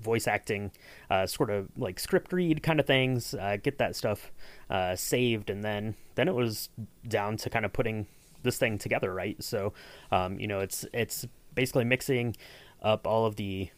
voice 0.00 0.28
acting 0.28 0.70
uh, 1.10 1.26
sort 1.26 1.50
of 1.50 1.66
like 1.76 1.98
script 1.98 2.32
read 2.32 2.62
kind 2.62 2.78
of 2.78 2.86
things 2.86 3.34
uh, 3.34 3.56
get 3.60 3.78
that 3.78 3.96
stuff 3.96 4.30
uh, 4.70 4.94
saved 4.94 5.50
and 5.50 5.64
then 5.64 5.96
then 6.14 6.28
it 6.28 6.34
was 6.36 6.68
down 7.08 7.36
to 7.36 7.50
kind 7.50 7.64
of 7.64 7.72
putting 7.72 8.06
this 8.44 8.56
thing 8.56 8.78
together 8.78 9.12
right 9.12 9.42
so 9.42 9.72
um, 10.12 10.38
you 10.38 10.46
know 10.46 10.60
it's 10.60 10.86
it's 10.92 11.26
basically 11.58 11.82
mixing 11.82 12.36
up 12.82 13.04
all 13.04 13.26
of 13.26 13.34
the 13.34 13.68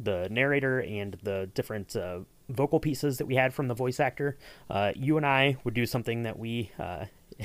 the 0.00 0.26
narrator 0.32 0.80
and 0.80 1.16
the 1.22 1.48
different 1.54 1.94
uh, 1.94 2.18
vocal 2.48 2.80
pieces 2.80 3.18
that 3.18 3.26
we 3.26 3.36
had 3.36 3.54
from 3.54 3.68
the 3.68 3.74
voice 3.74 4.00
actor. 4.00 4.36
Uh, 4.68 4.90
you 4.96 5.16
and 5.16 5.24
I 5.24 5.56
would 5.62 5.74
do 5.74 5.86
something 5.86 6.24
that 6.24 6.40
we 6.40 6.72
uh, 6.76 7.04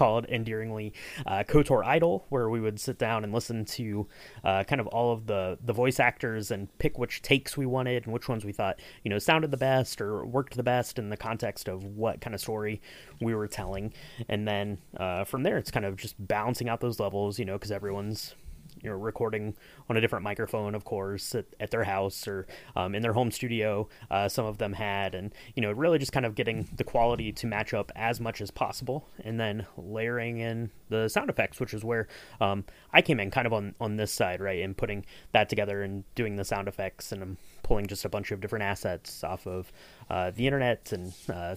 called 0.00 0.24
endearingly 0.30 0.94
uh, 1.26 1.44
KOTOR 1.46 1.84
Idol, 1.84 2.24
where 2.30 2.48
we 2.48 2.58
would 2.58 2.80
sit 2.80 2.98
down 2.98 3.22
and 3.22 3.34
listen 3.34 3.66
to 3.66 4.06
uh, 4.44 4.64
kind 4.64 4.80
of 4.80 4.86
all 4.86 5.12
of 5.12 5.26
the, 5.26 5.58
the 5.62 5.74
voice 5.74 6.00
actors 6.00 6.50
and 6.50 6.68
pick 6.78 6.98
which 6.98 7.20
takes 7.20 7.54
we 7.54 7.66
wanted 7.66 8.04
and 8.04 8.12
which 8.14 8.26
ones 8.26 8.42
we 8.42 8.52
thought, 8.52 8.80
you 9.04 9.10
know, 9.10 9.18
sounded 9.18 9.50
the 9.50 9.58
best 9.58 10.00
or 10.00 10.24
worked 10.24 10.56
the 10.56 10.62
best 10.62 10.98
in 10.98 11.10
the 11.10 11.18
context 11.18 11.68
of 11.68 11.84
what 11.84 12.22
kind 12.22 12.34
of 12.34 12.40
story 12.40 12.80
we 13.20 13.34
were 13.34 13.46
telling. 13.46 13.92
And 14.26 14.48
then 14.48 14.78
uh, 14.96 15.24
from 15.24 15.42
there, 15.42 15.58
it's 15.58 15.70
kind 15.70 15.84
of 15.84 15.96
just 15.96 16.14
balancing 16.18 16.70
out 16.70 16.80
those 16.80 16.98
levels, 16.98 17.38
you 17.38 17.44
know, 17.44 17.54
because 17.54 17.70
everyone's 17.70 18.34
you 18.82 18.90
know 18.90 18.96
recording 18.96 19.54
on 19.88 19.96
a 19.96 20.00
different 20.00 20.22
microphone, 20.22 20.74
of 20.74 20.84
course, 20.84 21.34
at, 21.34 21.46
at 21.58 21.70
their 21.70 21.84
house 21.84 22.26
or 22.26 22.46
um, 22.76 22.94
in 22.94 23.02
their 23.02 23.12
home 23.12 23.30
studio. 23.30 23.88
Uh, 24.10 24.28
some 24.28 24.44
of 24.44 24.58
them 24.58 24.72
had, 24.72 25.14
and 25.14 25.32
you 25.54 25.62
know, 25.62 25.72
really 25.72 25.98
just 25.98 26.12
kind 26.12 26.26
of 26.26 26.34
getting 26.34 26.68
the 26.76 26.84
quality 26.84 27.32
to 27.32 27.46
match 27.46 27.74
up 27.74 27.92
as 27.96 28.20
much 28.20 28.40
as 28.40 28.50
possible, 28.50 29.06
and 29.24 29.38
then 29.38 29.66
layering 29.76 30.38
in 30.38 30.70
the 30.88 31.08
sound 31.08 31.30
effects, 31.30 31.60
which 31.60 31.74
is 31.74 31.84
where 31.84 32.08
um, 32.40 32.64
I 32.92 33.02
came 33.02 33.20
in, 33.20 33.30
kind 33.30 33.46
of 33.46 33.52
on 33.52 33.74
on 33.80 33.96
this 33.96 34.12
side, 34.12 34.40
right, 34.40 34.62
and 34.62 34.76
putting 34.76 35.04
that 35.32 35.48
together 35.48 35.82
and 35.82 36.04
doing 36.14 36.36
the 36.36 36.44
sound 36.44 36.68
effects, 36.68 37.12
and 37.12 37.22
I'm 37.22 37.38
pulling 37.62 37.86
just 37.86 38.04
a 38.04 38.08
bunch 38.08 38.32
of 38.32 38.40
different 38.40 38.64
assets 38.64 39.22
off 39.22 39.46
of 39.46 39.72
uh, 40.08 40.30
the 40.30 40.46
internet 40.46 40.92
and 40.92 41.12
uh, 41.32 41.54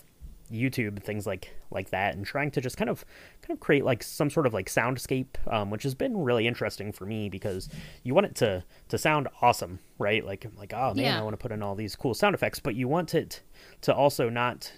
YouTube 0.53 1.01
things 1.01 1.25
like 1.25 1.53
like 1.71 1.89
that, 1.89 2.15
and 2.15 2.25
trying 2.25 2.51
to 2.51 2.61
just 2.61 2.77
kind 2.77 2.89
of 2.89 3.03
kind 3.41 3.51
of 3.51 3.59
create 3.59 3.83
like 3.83 4.03
some 4.03 4.29
sort 4.29 4.45
of 4.45 4.53
like 4.53 4.67
soundscape, 4.67 5.27
um, 5.51 5.69
which 5.69 5.83
has 5.83 5.95
been 5.95 6.17
really 6.17 6.47
interesting 6.47 6.91
for 6.91 7.05
me 7.05 7.29
because 7.29 7.69
you 8.03 8.13
want 8.13 8.27
it 8.27 8.35
to 8.35 8.63
to 8.89 8.97
sound 8.97 9.27
awesome, 9.41 9.79
right? 9.97 10.25
Like 10.25 10.45
like 10.57 10.73
oh 10.73 10.93
man, 10.93 11.05
yeah. 11.05 11.19
I 11.19 11.23
want 11.23 11.33
to 11.33 11.37
put 11.37 11.51
in 11.51 11.63
all 11.63 11.75
these 11.75 11.95
cool 11.95 12.13
sound 12.13 12.35
effects, 12.35 12.59
but 12.59 12.75
you 12.75 12.87
want 12.87 13.15
it 13.15 13.41
to 13.81 13.93
also 13.93 14.29
not 14.29 14.71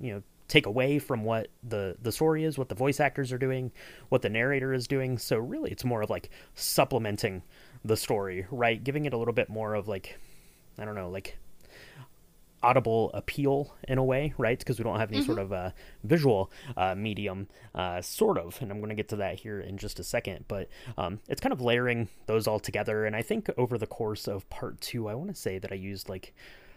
you 0.00 0.14
know 0.14 0.22
take 0.48 0.66
away 0.66 0.98
from 0.98 1.22
what 1.22 1.48
the 1.62 1.96
the 2.02 2.12
story 2.12 2.44
is, 2.44 2.58
what 2.58 2.68
the 2.68 2.74
voice 2.74 2.98
actors 3.00 3.32
are 3.32 3.38
doing, 3.38 3.70
what 4.08 4.20
the 4.20 4.28
narrator 4.28 4.72
is 4.72 4.88
doing. 4.88 5.16
So 5.16 5.38
really, 5.38 5.70
it's 5.70 5.84
more 5.84 6.02
of 6.02 6.10
like 6.10 6.30
supplementing 6.54 7.42
the 7.84 7.96
story, 7.96 8.46
right? 8.50 8.82
Giving 8.82 9.04
it 9.04 9.12
a 9.12 9.16
little 9.16 9.32
bit 9.32 9.48
more 9.48 9.74
of 9.74 9.88
like 9.88 10.18
I 10.78 10.84
don't 10.84 10.96
know, 10.96 11.08
like 11.08 11.38
audible 12.62 13.10
appeal 13.14 13.74
in 13.88 13.98
a 13.98 14.04
way, 14.04 14.34
right? 14.38 14.58
Because 14.58 14.78
we 14.78 14.84
don't 14.84 14.98
have 14.98 15.10
any 15.10 15.18
mm-hmm. 15.18 15.26
sort 15.26 15.38
of 15.38 15.52
uh, 15.52 15.70
visual 16.04 16.50
uh, 16.76 16.94
medium, 16.94 17.48
uh, 17.74 18.00
sort 18.02 18.38
of. 18.38 18.60
And 18.60 18.70
I'm 18.70 18.78
going 18.78 18.90
to 18.90 18.94
get 18.94 19.08
to 19.10 19.16
that 19.16 19.40
here 19.40 19.60
in 19.60 19.78
just 19.78 19.98
a 19.98 20.04
second. 20.04 20.44
But 20.48 20.68
um, 20.98 21.20
it's 21.28 21.40
kind 21.40 21.52
of 21.52 21.60
layering 21.60 22.08
those 22.26 22.46
all 22.46 22.60
together. 22.60 23.04
And 23.04 23.16
I 23.16 23.22
think 23.22 23.48
over 23.56 23.78
the 23.78 23.86
course 23.86 24.28
of 24.28 24.48
part 24.50 24.80
two, 24.80 25.08
I 25.08 25.14
want 25.14 25.30
to 25.30 25.36
say 25.36 25.58
that 25.58 25.72
I 25.72 25.76
used 25.76 26.08
like 26.08 26.34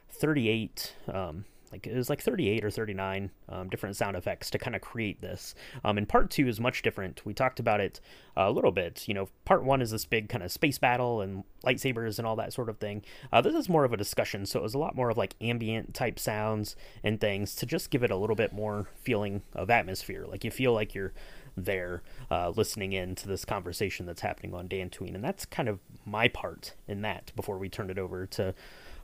38. 0.10 0.96
Um, 1.12 1.46
like 1.74 1.88
it 1.88 1.96
was 1.96 2.08
like 2.08 2.22
38 2.22 2.64
or 2.64 2.70
39 2.70 3.32
um, 3.50 3.68
different 3.68 3.96
sound 3.96 4.16
effects 4.16 4.52
to 4.52 4.60
kind 4.60 4.76
of 4.76 4.82
create 4.82 5.22
this. 5.22 5.56
Um, 5.84 5.98
and 5.98 6.08
part 6.08 6.30
two 6.30 6.48
is 6.48 6.60
much 6.60 6.84
different. 6.84 7.26
We 7.26 7.34
talked 7.34 7.60
about 7.60 7.82
it 7.82 8.00
a 8.38 8.52
little 8.52 8.72
bit. 8.72 9.08
You 9.08 9.16
know, 9.16 9.30
part 9.44 9.64
one 9.64 9.82
is 9.82 9.90
this 9.90 10.06
big 10.06 10.30
kind 10.30 10.44
of 10.44 10.52
space 10.52 10.78
battle 10.78 11.22
and 11.22 11.44
lightsabers 11.66 12.20
and 12.20 12.28
all 12.28 12.36
that 12.36 12.54
sort 12.54 12.70
of 12.70 12.78
thing. 12.78 13.04
Uh, 13.32 13.42
this 13.42 13.56
is 13.56 13.68
more 13.68 13.86
of 13.86 13.92
a 13.92 13.98
discussion, 13.98 14.46
so 14.46 14.60
it 14.60 14.64
was 14.64 14.76
a 14.76 14.78
lot 14.78 14.96
more 14.96 15.10
of 15.10 15.18
like 15.18 15.36
ambient 15.42 15.96
type 15.96 16.20
sounds 16.20 16.76
and 17.04 17.20
things 17.20 17.56
to 17.56 17.66
just 17.66 17.90
give 17.90 18.04
it 18.04 18.12
a 18.12 18.16
little 18.16 18.36
bit 18.36 18.54
more 18.54 18.88
feeling 19.02 19.42
of 19.54 19.72
atmosphere. 19.72 20.26
Like 20.28 20.44
you 20.44 20.52
feel 20.52 20.74
like 20.74 20.94
you're 20.94 21.14
there 21.58 22.04
uh, 22.30 22.50
listening 22.50 22.94
in 22.94 23.16
to 23.16 23.28
this 23.28 23.46
conversation 23.46 24.06
that's 24.06 24.22
happening 24.22 24.54
on 24.54 24.70
Dantooine. 24.70 25.16
And 25.16 25.24
that's 25.24 25.46
kind 25.46 25.68
of 25.68 25.80
my 26.06 26.28
part 26.28 26.76
in 26.88 27.02
that 27.02 27.32
before 27.36 27.58
we 27.58 27.68
turn 27.68 27.90
it 27.90 27.98
over 27.98 28.28
to 28.28 28.54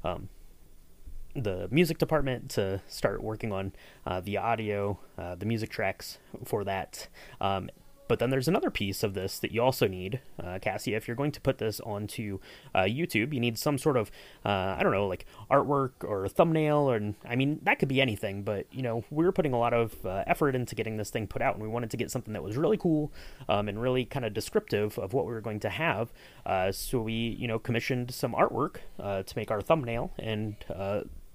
um, 0.04 0.30
the 1.36 1.68
music 1.72 1.98
department 1.98 2.50
to 2.52 2.82
start 2.88 3.24
working 3.24 3.52
on 3.52 3.74
uh, 4.06 4.20
the 4.20 4.38
audio, 4.38 5.00
uh, 5.18 5.36
the 5.36 5.46
music 5.46 5.70
tracks 5.70 6.18
for 6.46 6.64
that. 6.64 7.08
Um, 7.40 7.70
but 8.10 8.18
then 8.18 8.32
there's 8.32 8.48
another 8.48 8.72
piece 8.72 9.04
of 9.04 9.14
this 9.14 9.38
that 9.38 9.52
you 9.52 9.62
also 9.62 9.88
need, 9.88 10.20
uh, 10.44 10.58
Cassie. 10.60 10.96
If 10.96 11.08
you're 11.08 11.16
going 11.16 11.32
to 11.32 11.40
put 11.40 11.60
this 11.60 11.80
onto 11.82 12.40
uh, 12.74 12.80
YouTube, 12.80 13.36
you 13.36 13.40
need 13.40 13.56
some 13.56 13.78
sort 13.78 13.98
of, 13.98 14.10
uh, 14.44 14.76
I 14.78 14.82
don't 14.82 14.92
know, 14.92 15.06
like 15.06 15.28
artwork 15.52 15.92
or 16.02 16.26
a 16.26 16.30
thumbnail, 16.30 16.90
or 16.90 17.14
I 17.24 17.36
mean 17.36 17.60
that 17.62 17.78
could 17.78 17.88
be 17.88 18.02
anything. 18.02 18.42
But 18.42 18.66
you 18.72 18.82
know, 18.82 19.04
we 19.12 19.26
were 19.26 19.32
putting 19.32 19.54
a 19.54 19.60
lot 19.60 19.76
of 19.76 20.04
uh, 20.04 20.24
effort 20.26 20.56
into 20.56 20.74
getting 20.74 20.98
this 20.98 21.12
thing 21.12 21.28
put 21.28 21.44
out, 21.44 21.54
and 21.54 21.62
we 21.62 21.70
wanted 21.70 21.92
to 21.92 21.98
get 21.98 22.10
something 22.10 22.34
that 22.34 22.42
was 22.42 22.58
really 22.58 22.78
cool 22.78 23.12
um, 23.48 23.70
and 23.70 23.80
really 23.80 24.06
kind 24.06 24.26
of 24.26 24.34
descriptive 24.34 24.98
of 24.98 25.14
what 25.14 25.28
we 25.28 25.32
were 25.32 25.42
going 25.42 25.60
to 25.60 25.70
have. 25.70 26.12
So 26.72 27.02
we, 27.02 27.14
you 27.14 27.48
know, 27.48 27.60
commissioned 27.60 28.12
some 28.12 28.34
artwork 28.34 28.78
to 28.98 29.34
make 29.36 29.52
our 29.52 29.62
thumbnail 29.62 30.12
and 30.18 30.56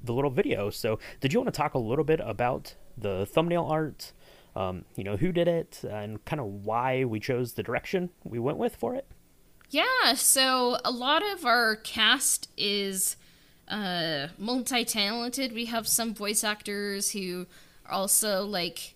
the 0.04 0.12
little 0.12 0.30
video. 0.30 0.70
So, 0.70 0.98
did 1.20 1.32
you 1.32 1.40
want 1.40 1.52
to 1.52 1.56
talk 1.56 1.74
a 1.74 1.78
little 1.78 2.04
bit 2.04 2.20
about 2.22 2.74
the 2.96 3.26
thumbnail 3.26 3.64
art? 3.64 4.12
um, 4.56 4.84
you 4.96 5.04
know, 5.04 5.16
who 5.16 5.32
did 5.32 5.48
it 5.48 5.82
and 5.88 6.24
kind 6.24 6.40
of 6.40 6.46
why 6.46 7.04
we 7.04 7.20
chose 7.20 7.54
the 7.54 7.62
direction 7.62 8.10
we 8.22 8.38
went 8.38 8.58
with 8.58 8.76
for 8.76 8.94
it? 8.94 9.06
Yeah, 9.70 10.14
so 10.14 10.78
a 10.84 10.90
lot 10.90 11.22
of 11.24 11.44
our 11.44 11.76
cast 11.76 12.48
is 12.56 13.16
uh, 13.66 14.28
multi 14.38 14.84
talented. 14.84 15.52
We 15.52 15.64
have 15.66 15.88
some 15.88 16.14
voice 16.14 16.44
actors 16.44 17.10
who 17.10 17.46
are 17.86 17.92
also 17.92 18.44
like 18.44 18.94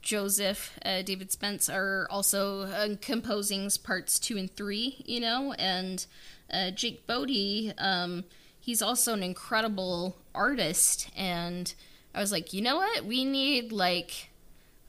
Joseph, 0.00 0.78
uh, 0.84 1.02
David 1.02 1.30
Spence 1.30 1.68
are 1.68 2.06
also 2.10 2.62
uh, 2.62 2.96
composing 3.02 3.68
parts 3.82 4.18
two 4.18 4.38
and 4.38 4.50
three, 4.54 5.02
you 5.04 5.20
know, 5.20 5.52
and 5.58 6.06
uh, 6.50 6.70
Jake 6.70 7.06
Bodie, 7.06 7.74
um, 7.76 8.24
he's 8.58 8.80
also 8.80 9.12
an 9.12 9.22
incredible 9.22 10.16
artist. 10.38 11.10
And 11.16 11.74
I 12.14 12.20
was 12.20 12.32
like, 12.32 12.52
you 12.52 12.62
know 12.62 12.76
what? 12.76 13.04
We 13.04 13.24
need 13.24 13.72
like 13.72 14.30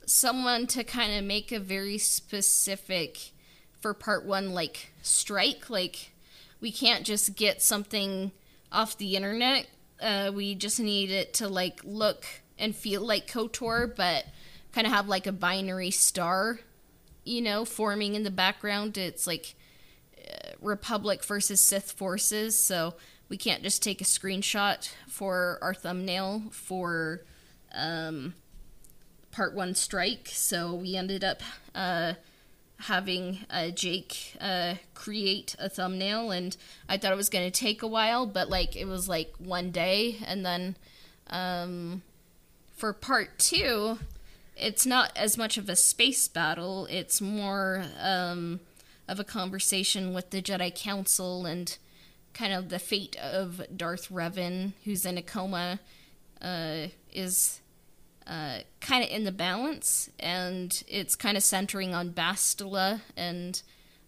someone 0.06 0.66
to 0.66 0.82
kind 0.82 1.12
of 1.16 1.24
make 1.24 1.52
a 1.52 1.60
very 1.60 1.98
specific 1.98 3.32
for 3.80 3.94
part 3.94 4.26
one 4.26 4.52
like 4.52 4.92
strike 5.02 5.70
like 5.70 6.12
we 6.60 6.70
can't 6.72 7.06
just 7.06 7.36
get 7.36 7.62
something 7.62 8.32
off 8.72 8.98
the 8.98 9.14
internet 9.16 9.68
uh, 10.02 10.30
we 10.34 10.54
just 10.54 10.80
need 10.80 11.10
it 11.10 11.32
to 11.32 11.48
like 11.48 11.80
look 11.84 12.26
and 12.58 12.74
feel 12.74 13.02
like 13.02 13.30
kotor 13.30 13.94
but 13.94 14.26
kind 14.72 14.86
of 14.86 14.92
have 14.92 15.08
like 15.08 15.26
a 15.26 15.32
binary 15.32 15.90
star 15.90 16.58
you 17.24 17.40
know 17.40 17.64
forming 17.64 18.14
in 18.14 18.24
the 18.24 18.30
background 18.30 18.98
it's 18.98 19.26
like 19.26 19.54
uh, 20.18 20.50
republic 20.60 21.24
versus 21.24 21.60
sith 21.60 21.92
forces 21.92 22.58
so 22.58 22.94
we 23.30 23.36
can't 23.36 23.62
just 23.62 23.82
take 23.82 24.00
a 24.00 24.04
screenshot 24.04 24.92
for 25.08 25.58
our 25.62 25.72
thumbnail 25.72 26.42
for 26.50 27.22
um, 27.72 28.34
part 29.30 29.54
one 29.54 29.74
strike, 29.74 30.28
so 30.32 30.74
we 30.74 30.96
ended 30.96 31.22
up 31.22 31.40
uh, 31.72 32.14
having 32.80 33.38
uh, 33.48 33.68
Jake 33.68 34.36
uh, 34.40 34.74
create 34.94 35.54
a 35.60 35.68
thumbnail, 35.68 36.32
and 36.32 36.56
I 36.88 36.98
thought 36.98 37.12
it 37.12 37.16
was 37.16 37.28
going 37.28 37.50
to 37.50 37.56
take 37.56 37.82
a 37.82 37.86
while, 37.86 38.26
but 38.26 38.50
like 38.50 38.74
it 38.74 38.86
was 38.86 39.08
like 39.08 39.32
one 39.38 39.70
day, 39.70 40.16
and 40.26 40.44
then 40.44 40.76
um, 41.28 42.02
for 42.76 42.92
part 42.92 43.38
two, 43.38 44.00
it's 44.56 44.84
not 44.84 45.12
as 45.14 45.38
much 45.38 45.56
of 45.56 45.68
a 45.68 45.76
space 45.76 46.26
battle; 46.26 46.86
it's 46.90 47.20
more 47.20 47.84
um, 48.02 48.58
of 49.06 49.20
a 49.20 49.24
conversation 49.24 50.12
with 50.12 50.30
the 50.30 50.42
Jedi 50.42 50.74
Council 50.74 51.46
and 51.46 51.78
kind 52.34 52.52
of 52.52 52.68
the 52.68 52.78
fate 52.78 53.16
of 53.16 53.62
Darth 53.76 54.08
Revan, 54.08 54.72
who's 54.84 55.04
in 55.04 55.18
a 55.18 55.22
coma, 55.22 55.80
uh, 56.40 56.86
is 57.12 57.60
uh, 58.26 58.58
kind 58.80 59.02
of 59.02 59.10
in 59.10 59.24
the 59.24 59.32
balance, 59.32 60.10
and 60.18 60.82
it's 60.86 61.16
kind 61.16 61.36
of 61.36 61.42
centering 61.42 61.94
on 61.94 62.10
Bastila, 62.10 63.00
and 63.16 63.60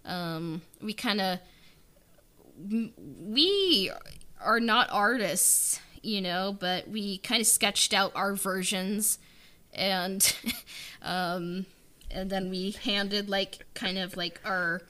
um, 0.05 0.63
we 0.81 0.93
kind 0.93 1.21
of 1.21 1.39
we 2.69 3.91
are 4.41 4.61
not 4.61 4.89
artists, 4.91 5.81
you 6.03 6.21
know, 6.21 6.57
but 6.59 6.89
we 6.89 7.19
kind 7.19 7.41
of 7.41 7.47
sketched 7.47 7.93
out 7.93 8.13
our 8.15 8.35
versions, 8.35 9.19
and 9.73 10.37
um, 11.03 11.67
and 12.11 12.31
then 12.31 12.51
we 12.51 12.71
handed 12.71 13.29
like 13.29 13.67
kind 13.75 13.99
of 13.99 14.17
like 14.17 14.41
our 14.45 14.83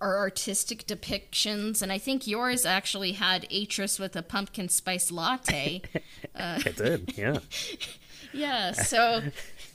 our 0.00 0.18
artistic 0.18 0.86
depictions, 0.86 1.82
and 1.82 1.90
I 1.90 1.98
think 1.98 2.26
yours 2.26 2.66
actually 2.66 3.12
had 3.12 3.48
Atris 3.50 3.98
with 3.98 4.14
a 4.16 4.22
pumpkin 4.22 4.68
spice 4.68 5.10
latte. 5.10 5.82
Uh, 6.38 6.60
it 6.66 6.76
did, 6.76 7.16
yeah. 7.16 7.38
Yeah, 8.34 8.72
so 8.72 9.22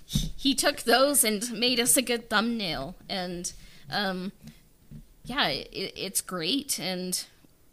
he 0.06 0.54
took 0.54 0.82
those 0.82 1.24
and 1.24 1.52
made 1.52 1.80
us 1.80 1.98
a 1.98 2.04
good 2.04 2.30
thumbnail, 2.30 2.94
and 3.10 3.52
um, 3.90 4.32
yeah, 5.26 5.48
it, 5.48 5.94
it's 5.96 6.22
great. 6.22 6.80
And 6.80 7.24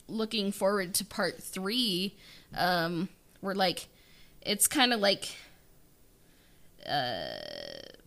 looking 0.08 0.52
forward 0.52 0.94
to 0.94 1.04
part 1.04 1.42
three, 1.42 2.14
um, 2.56 3.10
we're 3.42 3.52
like, 3.52 3.88
it's 4.40 4.66
kind 4.66 4.94
of 4.94 5.00
like. 5.00 5.36
Uh, 6.88 7.34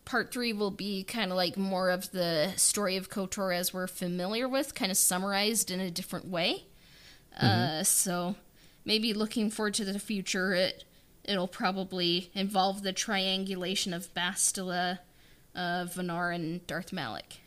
part 0.06 0.34
three 0.34 0.54
will 0.54 0.72
be 0.72 1.04
kind 1.04 1.32
of 1.32 1.38
like 1.38 1.58
more 1.58 1.90
of 1.90 2.12
the 2.12 2.54
story 2.56 2.98
of 2.98 3.10
KOTOR 3.10 3.56
as 3.56 3.74
we're 3.74 3.88
familiar 3.88 4.48
with, 4.48 4.76
kind 4.76 4.92
of 4.92 4.98
summarized 4.98 5.72
in 5.72 5.80
a 5.80 5.92
different 5.92 6.28
way. 6.28 6.66
Mm-hmm. 7.42 7.46
Uh, 7.46 7.84
so 7.84 8.36
maybe 8.86 9.14
looking 9.14 9.50
forward 9.50 9.74
to 9.76 9.86
the 9.86 10.00
future, 10.00 10.54
it 10.54 10.84
it'll 11.24 11.48
probably 11.48 12.32
involve 12.34 12.82
the 12.82 12.94
triangulation 12.94 13.94
of 13.94 14.14
Bastila, 14.14 15.00
uh, 15.56 15.86
Venar, 15.86 16.34
and 16.34 16.66
Darth 16.66 16.92
Malak. 16.92 17.41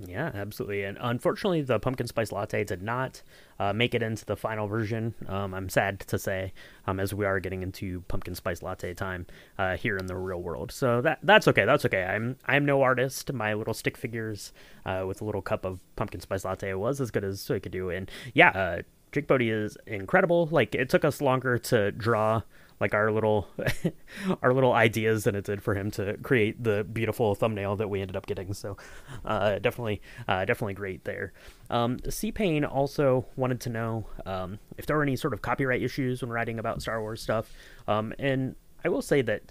Yeah, 0.00 0.32
absolutely. 0.34 0.82
And 0.82 0.98
unfortunately, 1.00 1.62
the 1.62 1.78
pumpkin 1.78 2.08
spice 2.08 2.32
latte 2.32 2.64
did 2.64 2.82
not 2.82 3.22
uh, 3.60 3.72
make 3.72 3.94
it 3.94 4.02
into 4.02 4.24
the 4.24 4.36
final 4.36 4.66
version. 4.66 5.14
Um, 5.28 5.54
I'm 5.54 5.68
sad 5.68 6.00
to 6.00 6.18
say, 6.18 6.52
um, 6.88 6.98
as 6.98 7.14
we 7.14 7.24
are 7.24 7.38
getting 7.38 7.62
into 7.62 8.00
pumpkin 8.08 8.34
spice 8.34 8.60
latte 8.60 8.92
time 8.94 9.26
uh, 9.56 9.76
here 9.76 9.96
in 9.96 10.06
the 10.06 10.16
real 10.16 10.42
world. 10.42 10.72
So 10.72 11.00
that 11.02 11.20
that's 11.22 11.46
okay. 11.46 11.64
That's 11.64 11.84
okay. 11.84 12.02
I'm 12.02 12.36
I'm 12.44 12.66
no 12.66 12.82
artist. 12.82 13.32
My 13.32 13.54
little 13.54 13.74
stick 13.74 13.96
figures 13.96 14.52
uh, 14.84 15.04
with 15.06 15.20
a 15.20 15.24
little 15.24 15.42
cup 15.42 15.64
of 15.64 15.78
pumpkin 15.94 16.20
spice 16.20 16.44
latte 16.44 16.74
was 16.74 17.00
as 17.00 17.12
good 17.12 17.22
as 17.24 17.48
I 17.48 17.60
could 17.60 17.72
do. 17.72 17.90
And 17.90 18.10
yeah, 18.32 18.48
uh, 18.48 18.82
Jake 19.12 19.28
Bodie 19.28 19.50
is 19.50 19.78
incredible. 19.86 20.48
Like 20.50 20.74
it 20.74 20.88
took 20.88 21.04
us 21.04 21.20
longer 21.20 21.56
to 21.58 21.92
draw 21.92 22.42
like 22.80 22.94
our 22.94 23.10
little 23.10 23.48
our 24.42 24.52
little 24.52 24.72
ideas 24.72 25.24
than 25.24 25.34
it 25.34 25.44
did 25.44 25.62
for 25.62 25.74
him 25.74 25.90
to 25.92 26.16
create 26.18 26.62
the 26.62 26.84
beautiful 26.84 27.34
thumbnail 27.34 27.76
that 27.76 27.88
we 27.88 28.00
ended 28.00 28.16
up 28.16 28.26
getting. 28.26 28.52
So 28.54 28.76
uh, 29.24 29.58
definitely 29.58 30.00
uh, 30.28 30.44
definitely 30.44 30.74
great 30.74 31.04
there. 31.04 31.32
Um, 31.70 31.98
C 32.08 32.32
Payne 32.32 32.64
also 32.64 33.26
wanted 33.36 33.60
to 33.62 33.70
know 33.70 34.06
um, 34.26 34.58
if 34.76 34.86
there 34.86 34.96
were 34.96 35.02
any 35.02 35.16
sort 35.16 35.32
of 35.32 35.42
copyright 35.42 35.82
issues 35.82 36.22
when 36.22 36.30
writing 36.30 36.58
about 36.58 36.82
Star 36.82 37.00
Wars 37.00 37.22
stuff. 37.22 37.52
Um, 37.86 38.12
and 38.18 38.56
I 38.84 38.88
will 38.88 39.02
say 39.02 39.22
that 39.22 39.42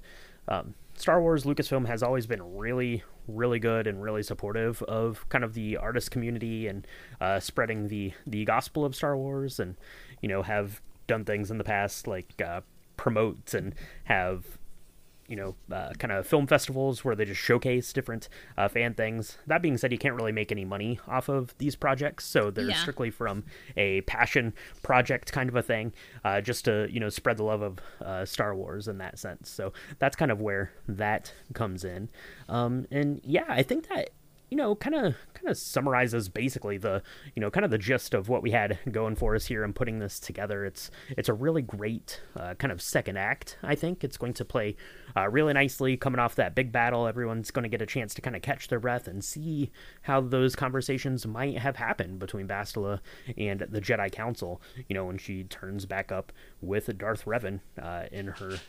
um, 0.48 0.76
Star 0.96 1.22
Wars 1.22 1.44
Lucasfilm 1.44 1.88
has 1.88 2.04
always 2.04 2.28
been 2.28 2.56
really, 2.56 3.04
really 3.28 3.60
good 3.60 3.88
and 3.88 4.02
really 4.02 4.24
supportive 4.24 4.82
of 4.84 5.28
kind 5.30 5.44
of 5.44 5.54
the 5.54 5.78
artist 5.78 6.12
community 6.12 6.68
and 6.68 6.86
uh, 7.20 7.40
spreading 7.40 7.88
the 7.88 8.14
the 8.28 8.46
gospel 8.46 8.86
of 8.86 8.96
Star 8.96 9.18
Wars, 9.18 9.60
and 9.60 9.76
you 10.22 10.30
know 10.30 10.44
have 10.44 10.82
done 11.08 11.26
things 11.26 11.52
in 11.52 11.58
the 11.58 11.64
past 11.64 12.08
like 12.08 12.42
uh, 12.42 12.62
promote 13.04 13.54
and 13.54 13.76
have 14.06 14.58
you 15.28 15.36
know, 15.38 15.56
uh, 15.74 15.92
kind 16.00 16.12
of 16.12 16.28
film 16.28 16.46
festivals 16.48 17.04
where 17.04 17.16
they 17.16 17.26
just 17.26 17.40
showcase 17.40 17.94
different 17.94 18.28
uh, 18.58 18.68
fan 18.68 18.94
things. 18.94 19.38
That 19.48 19.62
being 19.62 19.78
said, 19.78 19.92
you 19.92 19.98
can't 19.98 20.16
really 20.16 20.32
make 20.32 20.52
any 20.52 20.66
money 20.66 21.00
off 21.08 21.30
of 21.30 21.58
these 21.58 21.76
projects, 21.76 22.26
so 22.26 22.52
they're 22.52 22.70
yeah. 22.70 22.76
strictly 22.76 23.10
from 23.10 23.46
a 23.78 24.02
passion 24.02 24.54
project 24.84 25.32
kind 25.32 25.50
of 25.50 25.56
a 25.56 25.62
thing, 25.62 25.94
uh, 26.26 26.42
just 26.42 26.66
to 26.66 26.88
you 26.92 27.00
know 27.00 27.10
spread 27.10 27.38
the 27.38 27.44
love 27.44 27.62
of 27.62 27.80
uh, 28.02 28.26
Star 28.26 28.54
Wars 28.54 28.88
in 28.88 28.98
that 28.98 29.18
sense. 29.18 29.50
So 29.50 29.72
that's 29.98 30.16
kind 30.16 30.30
of 30.32 30.42
where 30.42 30.72
that 30.88 31.34
comes 31.54 31.84
in. 31.86 32.10
Um, 32.50 32.86
and 32.92 33.22
yeah, 33.24 33.46
I 33.48 33.64
think 33.64 33.88
that 33.90 34.10
you 34.54 34.58
know, 34.58 34.76
kind 34.76 34.94
of 34.94 35.16
kind 35.34 35.48
of 35.48 35.58
summarizes 35.58 36.30
basically 36.30 36.78
the 36.78 37.02
you 37.36 37.40
know 37.42 37.50
kind 37.50 37.66
of 37.66 37.72
the 37.72 37.78
gist 37.80 38.14
of 38.14 38.30
what 38.30 38.44
we 38.44 38.52
had 38.52 38.78
going 38.92 39.16
for 39.16 39.34
us 39.34 39.48
here 39.48 39.64
and 39.64 39.74
putting 39.74 39.98
this 39.98 40.20
together. 40.20 40.64
It's 40.64 40.92
it's 41.10 41.28
a 41.28 41.34
really 41.34 41.64
great 41.64 42.22
uh, 42.40 42.54
kind 42.54 42.72
of 42.72 42.80
second 42.80 43.18
act. 43.18 43.58
I 43.64 43.74
think 43.74 44.04
it's 44.04 44.16
going 44.16 44.36
to 44.36 44.46
play 44.46 44.76
uh, 45.18 45.28
really 45.28 45.54
nicely 45.54 45.98
coming 45.98 46.20
off 46.20 46.36
that 46.36 46.54
big 46.54 46.72
battle. 46.72 47.08
Everyone's 47.08 47.50
going 47.50 47.64
to 47.64 47.70
get 47.70 47.82
a 47.82 47.88
chance 47.88 48.14
to 48.14 48.22
kind 48.22 48.36
of 48.36 48.44
catch 48.44 48.68
their 48.68 48.80
breath 48.80 49.08
and 49.08 49.24
see 49.24 49.72
how 50.04 50.22
those 50.22 50.56
conversations 50.56 51.26
might 51.26 51.58
have 51.58 51.78
happened 51.78 52.20
between 52.20 52.48
Bastila 52.48 53.00
and 53.36 53.62
the 53.62 53.82
Jedi 53.82 54.12
Council. 54.12 54.62
You 54.88 54.94
know, 54.94 55.06
when 55.06 55.18
she 55.18 55.46
turns 55.46 55.88
back 55.88 56.12
up 56.12 56.32
with 56.62 56.96
Darth 56.96 57.26
Revan 57.26 57.62
uh, 57.82 58.04
in 58.12 58.28
her 58.28 58.60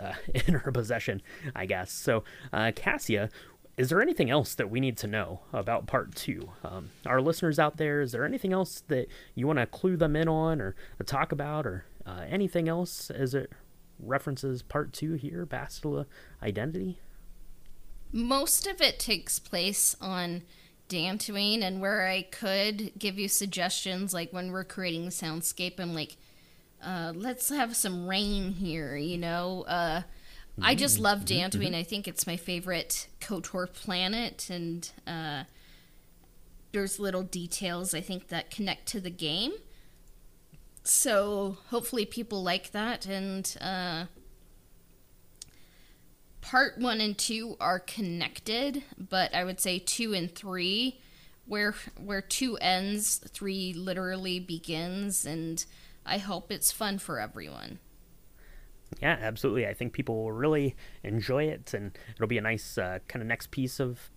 uh, 0.00 0.14
in 0.34 0.54
her 0.54 0.72
possession, 0.72 1.22
I 1.54 1.66
guess. 1.66 1.92
So, 1.92 2.24
uh, 2.52 2.72
Cassia, 2.74 3.30
is 3.80 3.88
there 3.88 4.02
anything 4.02 4.28
else 4.28 4.56
that 4.56 4.68
we 4.68 4.78
need 4.78 4.98
to 4.98 5.06
know 5.06 5.40
about 5.54 5.86
part 5.86 6.14
two? 6.14 6.50
Um, 6.62 6.90
our 7.06 7.18
listeners 7.18 7.58
out 7.58 7.78
there, 7.78 8.02
is 8.02 8.12
there 8.12 8.26
anything 8.26 8.52
else 8.52 8.82
that 8.88 9.08
you 9.34 9.46
want 9.46 9.58
to 9.58 9.64
clue 9.64 9.96
them 9.96 10.16
in 10.16 10.28
on 10.28 10.60
or, 10.60 10.76
or 11.00 11.04
talk 11.04 11.32
about 11.32 11.66
or 11.66 11.86
uh, 12.04 12.26
anything 12.28 12.68
else 12.68 13.08
as 13.08 13.32
it 13.32 13.50
references 13.98 14.60
part 14.60 14.92
two 14.92 15.14
here, 15.14 15.46
Bastila 15.46 16.04
Identity? 16.42 16.98
Most 18.12 18.66
of 18.66 18.82
it 18.82 18.98
takes 18.98 19.38
place 19.38 19.96
on 19.98 20.42
Dantooine, 20.90 21.62
and 21.62 21.80
where 21.80 22.06
I 22.06 22.20
could 22.20 22.92
give 22.98 23.18
you 23.18 23.28
suggestions, 23.28 24.12
like 24.12 24.30
when 24.30 24.52
we're 24.52 24.62
creating 24.62 25.06
the 25.06 25.10
soundscape, 25.10 25.80
I'm 25.80 25.94
like, 25.94 26.18
uh, 26.84 27.14
let's 27.16 27.48
have 27.48 27.74
some 27.74 28.06
rain 28.06 28.52
here, 28.52 28.94
you 28.94 29.16
know? 29.16 29.62
Uh, 29.66 30.02
I 30.62 30.74
just 30.74 30.96
Mm-hmm. 30.96 31.04
love 31.04 31.24
Dantooine. 31.24 31.74
I 31.74 31.82
think 31.82 32.06
it's 32.08 32.26
my 32.26 32.36
favorite 32.36 33.08
KOTOR 33.20 33.72
planet, 33.72 34.48
and 34.50 34.90
uh, 35.06 35.44
there's 36.72 36.98
little 36.98 37.22
details 37.22 37.94
I 37.94 38.00
think 38.00 38.28
that 38.28 38.50
connect 38.50 38.86
to 38.88 39.00
the 39.00 39.10
game. 39.10 39.52
So 40.82 41.58
hopefully 41.68 42.06
people 42.06 42.42
like 42.42 42.72
that, 42.72 43.06
and 43.06 43.56
uh, 43.60 44.06
part 46.40 46.78
one 46.78 47.00
and 47.00 47.16
two 47.16 47.56
are 47.60 47.78
connected, 47.78 48.82
but 48.98 49.34
I 49.34 49.44
would 49.44 49.60
say 49.60 49.78
two 49.78 50.14
and 50.14 50.34
three, 50.34 51.00
where 51.46 51.74
where 52.02 52.22
two 52.22 52.56
ends, 52.58 53.18
three 53.28 53.72
literally 53.74 54.40
begins, 54.40 55.26
and 55.26 55.64
I 56.06 56.18
hope 56.18 56.50
it's 56.50 56.72
fun 56.72 56.98
for 56.98 57.20
everyone. 57.20 57.78
Yeah, 59.00 59.16
absolutely. 59.20 59.66
I 59.66 59.74
think 59.74 59.92
people 59.92 60.24
will 60.24 60.32
really 60.32 60.74
enjoy 61.04 61.44
it, 61.44 61.72
and 61.74 61.96
it'll 62.14 62.26
be 62.26 62.38
a 62.38 62.42
nice 62.42 62.76
uh, 62.76 62.98
kind 63.08 63.22
of 63.22 63.28
next 63.28 63.50
piece 63.50 63.80
of 63.80 64.10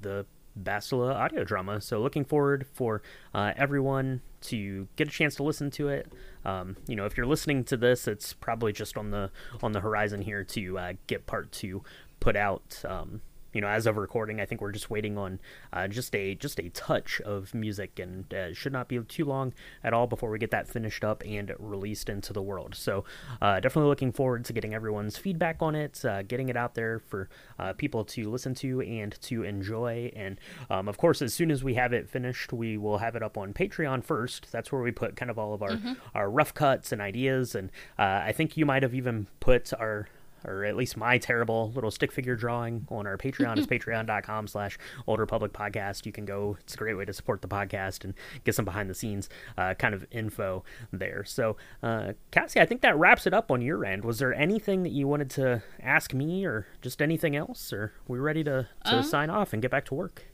the 0.00 0.26
Bastila 0.60 1.14
audio 1.14 1.44
drama. 1.44 1.80
So, 1.80 2.00
looking 2.00 2.24
forward 2.24 2.66
for 2.74 3.02
uh, 3.32 3.52
everyone 3.56 4.22
to 4.42 4.88
get 4.96 5.08
a 5.08 5.10
chance 5.10 5.36
to 5.36 5.42
listen 5.42 5.70
to 5.72 5.88
it. 5.88 6.12
Um, 6.44 6.76
you 6.86 6.96
know, 6.96 7.04
if 7.04 7.16
you're 7.16 7.26
listening 7.26 7.64
to 7.64 7.76
this, 7.76 8.08
it's 8.08 8.32
probably 8.32 8.72
just 8.72 8.96
on 8.96 9.10
the 9.10 9.30
on 9.62 9.72
the 9.72 9.80
horizon 9.80 10.22
here 10.22 10.44
to 10.44 10.78
uh, 10.78 10.92
get 11.06 11.26
part 11.26 11.52
two 11.52 11.82
put 12.20 12.36
out. 12.36 12.82
Um, 12.86 13.20
you 13.52 13.60
know, 13.60 13.68
as 13.68 13.86
of 13.86 13.96
recording, 13.96 14.40
I 14.40 14.46
think 14.46 14.60
we're 14.60 14.72
just 14.72 14.90
waiting 14.90 15.16
on 15.16 15.40
uh, 15.72 15.88
just 15.88 16.14
a 16.14 16.34
just 16.34 16.58
a 16.58 16.68
touch 16.70 17.20
of 17.22 17.54
music, 17.54 17.98
and 17.98 18.32
uh, 18.32 18.52
should 18.52 18.72
not 18.72 18.88
be 18.88 18.98
too 19.00 19.24
long 19.24 19.54
at 19.82 19.92
all 19.92 20.06
before 20.06 20.30
we 20.30 20.38
get 20.38 20.50
that 20.50 20.68
finished 20.68 21.04
up 21.04 21.22
and 21.26 21.52
released 21.58 22.08
into 22.08 22.32
the 22.32 22.42
world. 22.42 22.74
So, 22.74 23.04
uh, 23.40 23.60
definitely 23.60 23.88
looking 23.88 24.12
forward 24.12 24.44
to 24.46 24.52
getting 24.52 24.74
everyone's 24.74 25.16
feedback 25.16 25.56
on 25.60 25.74
it, 25.74 26.04
uh, 26.04 26.22
getting 26.22 26.48
it 26.48 26.56
out 26.56 26.74
there 26.74 26.98
for 26.98 27.28
uh, 27.58 27.72
people 27.72 28.04
to 28.04 28.30
listen 28.30 28.54
to 28.56 28.80
and 28.82 29.20
to 29.22 29.42
enjoy. 29.44 30.12
And 30.14 30.38
um, 30.70 30.88
of 30.88 30.98
course, 30.98 31.22
as 31.22 31.32
soon 31.32 31.50
as 31.50 31.64
we 31.64 31.74
have 31.74 31.92
it 31.92 32.08
finished, 32.08 32.52
we 32.52 32.76
will 32.76 32.98
have 32.98 33.16
it 33.16 33.22
up 33.22 33.38
on 33.38 33.54
Patreon 33.54 34.04
first. 34.04 34.52
That's 34.52 34.70
where 34.70 34.82
we 34.82 34.90
put 34.90 35.16
kind 35.16 35.30
of 35.30 35.38
all 35.38 35.54
of 35.54 35.62
our 35.62 35.78
our 36.14 36.30
rough 36.30 36.54
cuts 36.54 36.92
and 36.92 37.00
ideas. 37.00 37.54
And 37.54 37.70
uh, 37.98 38.22
I 38.24 38.32
think 38.32 38.56
you 38.56 38.66
might 38.66 38.82
have 38.82 38.94
even 38.94 39.26
put 39.40 39.72
our 39.72 40.08
or 40.44 40.64
at 40.64 40.76
least 40.76 40.96
my 40.96 41.18
terrible 41.18 41.72
little 41.74 41.90
stick 41.90 42.12
figure 42.12 42.36
drawing 42.36 42.86
on 42.90 43.06
our 43.06 43.16
Patreon 43.16 43.58
is 43.58 43.66
patreon.com 43.68 44.46
slash 44.46 44.78
Old 45.06 45.18
Republic 45.20 45.52
Podcast. 45.52 46.06
You 46.06 46.12
can 46.12 46.24
go, 46.24 46.56
it's 46.60 46.74
a 46.74 46.76
great 46.76 46.96
way 46.96 47.04
to 47.04 47.12
support 47.12 47.42
the 47.42 47.48
podcast 47.48 48.04
and 48.04 48.14
get 48.44 48.54
some 48.54 48.64
behind 48.64 48.88
the 48.88 48.94
scenes 48.94 49.28
uh, 49.56 49.74
kind 49.74 49.94
of 49.94 50.06
info 50.10 50.64
there. 50.92 51.24
So, 51.24 51.56
uh, 51.82 52.12
Cassie, 52.30 52.60
I 52.60 52.66
think 52.66 52.82
that 52.82 52.96
wraps 52.98 53.26
it 53.26 53.34
up 53.34 53.50
on 53.50 53.60
your 53.60 53.84
end. 53.84 54.04
Was 54.04 54.18
there 54.18 54.34
anything 54.34 54.82
that 54.82 54.92
you 54.92 55.06
wanted 55.06 55.30
to 55.30 55.62
ask 55.82 56.14
me 56.14 56.44
or 56.44 56.66
just 56.82 57.02
anything 57.02 57.36
else? 57.36 57.72
Or 57.72 57.92
we 58.06 58.18
ready 58.18 58.44
to, 58.44 58.68
to 58.86 59.02
sign 59.02 59.30
off 59.30 59.52
and 59.52 59.62
get 59.62 59.70
back 59.70 59.84
to 59.86 59.94
work? 59.94 60.26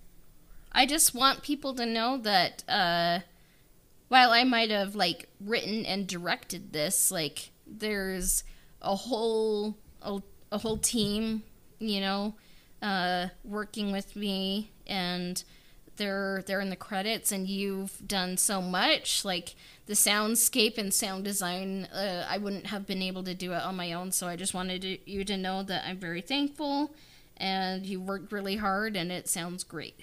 I 0.73 0.87
just 0.87 1.15
want 1.15 1.43
people 1.43 1.75
to 1.75 1.87
know 1.87 2.19
that 2.19 2.65
uh, 2.69 3.21
while 4.09 4.31
I 4.31 4.45
might 4.45 4.71
have 4.71 4.95
like 4.95 5.29
written 5.41 5.87
and 5.87 6.07
directed 6.07 6.73
this, 6.73 7.11
like 7.11 7.51
there's 7.67 8.45
a 8.83 8.95
whole 8.95 9.77
a, 10.05 10.23
a 10.53 10.59
whole 10.59 10.77
team, 10.77 11.43
you 11.79 12.01
know, 12.01 12.35
uh, 12.83 13.29
working 13.43 13.93
with 13.93 14.15
me, 14.15 14.71
and 14.87 15.43
they're 15.97 16.43
they're 16.47 16.61
in 16.61 16.71
the 16.71 16.77
credits, 16.77 17.33
and 17.33 17.49
you've 17.49 17.97
done 18.07 18.37
so 18.37 18.61
much, 18.61 19.25
like 19.25 19.55
the 19.87 19.95
soundscape 19.95 20.79
and 20.79 20.93
sound 20.93 21.25
design. 21.25 21.85
Uh, 21.87 22.27
I 22.29 22.39
wouldn't 22.39 22.67
have 22.67 22.87
been 22.87 23.03
able 23.03 23.23
to 23.25 23.35
do 23.35 23.53
it 23.53 23.63
on 23.63 23.77
my 23.77 23.93
own, 23.93 24.13
so 24.13 24.27
I 24.27 24.37
just 24.37 24.55
wanted 24.55 24.83
to, 24.83 25.11
you 25.11 25.25
to 25.25 25.37
know 25.37 25.63
that 25.63 25.85
I'm 25.87 25.99
very 25.99 26.21
thankful, 26.21 26.95
and 27.37 27.87
you 27.87 28.01
worked 28.01 28.33
really 28.33 28.57
hard, 28.57 28.97
and 28.97 29.11
it 29.11 29.29
sounds 29.29 29.65
great. 29.65 30.01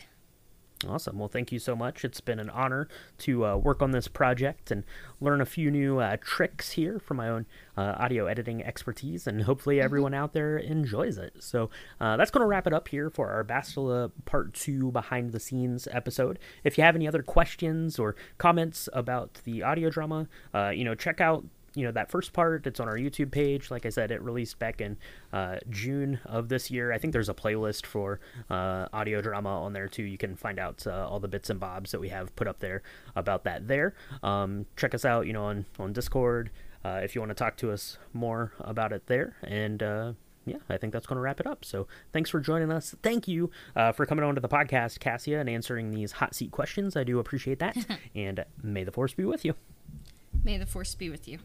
Awesome. 0.87 1.19
Well, 1.19 1.27
thank 1.27 1.51
you 1.51 1.59
so 1.59 1.75
much. 1.75 2.03
It's 2.03 2.21
been 2.21 2.39
an 2.39 2.49
honor 2.49 2.87
to 3.19 3.45
uh, 3.45 3.55
work 3.57 3.81
on 3.81 3.91
this 3.91 4.07
project 4.07 4.71
and 4.71 4.83
learn 5.19 5.39
a 5.39 5.45
few 5.45 5.69
new 5.69 5.99
uh, 5.99 6.17
tricks 6.21 6.71
here 6.71 6.99
from 6.99 7.17
my 7.17 7.29
own 7.29 7.45
uh, 7.77 7.95
audio 7.99 8.25
editing 8.25 8.63
expertise, 8.63 9.27
and 9.27 9.43
hopefully 9.43 9.79
everyone 9.79 10.13
out 10.13 10.33
there 10.33 10.57
enjoys 10.57 11.17
it. 11.17 11.35
So 11.39 11.69
uh, 11.99 12.17
that's 12.17 12.31
going 12.31 12.41
to 12.41 12.47
wrap 12.47 12.65
it 12.65 12.73
up 12.73 12.87
here 12.87 13.09
for 13.09 13.29
our 13.29 13.43
Bastila 13.43 14.11
Part 14.25 14.53
2 14.53 14.91
behind 14.91 15.31
the 15.31 15.39
scenes 15.39 15.87
episode. 15.91 16.39
If 16.63 16.77
you 16.77 16.83
have 16.83 16.95
any 16.95 17.07
other 17.07 17.23
questions 17.23 17.99
or 17.99 18.15
comments 18.37 18.89
about 18.93 19.41
the 19.43 19.61
audio 19.63 19.89
drama, 19.89 20.27
uh, 20.53 20.69
you 20.69 20.83
know, 20.83 20.95
check 20.95 21.21
out 21.21 21.45
you 21.75 21.86
know 21.86 21.91
that 21.91 22.12
first 22.12 22.34
part 22.34 22.67
it's 22.67 22.79
on 22.79 22.88
our 22.88 22.97
youtube 22.97 23.31
page 23.31 23.71
like 23.71 23.86
i 23.86 23.89
said 23.89 24.12
it 24.12 24.21
released 24.21 24.60
back 24.60 24.81
in 24.81 24.97
uh, 25.34 25.55
june 25.69 26.19
of 26.25 26.49
this 26.49 26.69
year 26.69 26.91
i 26.91 26.97
think 26.97 27.13
there's 27.13 27.29
a 27.29 27.34
playlist 27.34 27.86
for 27.86 28.19
uh, 28.49 28.88
audio 28.93 29.21
drama 29.21 29.49
on 29.49 29.73
there 29.73 29.88
too 29.88 30.03
you 30.03 30.17
can 30.17 30.36
find 30.36 30.60
out 30.60 30.86
uh, 30.88 31.07
all 31.07 31.19
the 31.19 31.27
bits 31.27 31.49
and 31.49 31.60
bobs 31.60 31.91
that 31.91 31.99
we 31.99 32.10
have 32.10 32.36
put 32.36 32.47
up 32.47 32.60
there 32.60 32.81
about 33.15 33.43
that 33.43 33.67
there 33.67 33.93
um, 34.23 34.65
check 34.75 34.93
us 34.93 35.05
out 35.05 35.25
you 35.25 35.34
know 35.34 35.45
on 35.45 35.65
on 35.79 35.93
discord 35.93 36.51
uh, 36.84 36.99
if 37.03 37.13
you 37.15 37.21
want 37.21 37.29
to 37.29 37.36
talk 37.36 37.55
to 37.55 37.71
us 37.71 37.97
more 38.13 38.51
about 38.60 38.91
it 38.91 39.05
there 39.07 39.36
and 39.43 39.84
uh, 39.84 40.13
yeah, 40.45 40.57
I 40.69 40.77
think 40.77 40.91
that's 40.91 41.05
going 41.05 41.17
to 41.17 41.21
wrap 41.21 41.39
it 41.39 41.45
up. 41.45 41.63
So 41.63 41.88
thanks 42.13 42.29
for 42.29 42.39
joining 42.39 42.71
us. 42.71 42.95
Thank 43.03 43.27
you 43.27 43.51
uh, 43.75 43.91
for 43.91 44.05
coming 44.05 44.25
on 44.25 44.36
to 44.36 44.41
the 44.41 44.49
podcast, 44.49 44.99
Cassia, 44.99 45.39
and 45.39 45.47
answering 45.47 45.91
these 45.91 46.13
hot 46.13 46.34
seat 46.34 46.51
questions. 46.51 46.95
I 46.95 47.03
do 47.03 47.19
appreciate 47.19 47.60
that. 47.60 47.77
and 48.15 48.43
may 48.63 48.84
the 48.84 48.91
force 48.91 49.13
be 49.13 49.23
with 49.23 49.45
you. 49.45 49.53
May 50.43 50.57
the 50.57 50.65
force 50.65 50.95
be 50.95 51.10
with 51.10 51.27
you. 51.27 51.39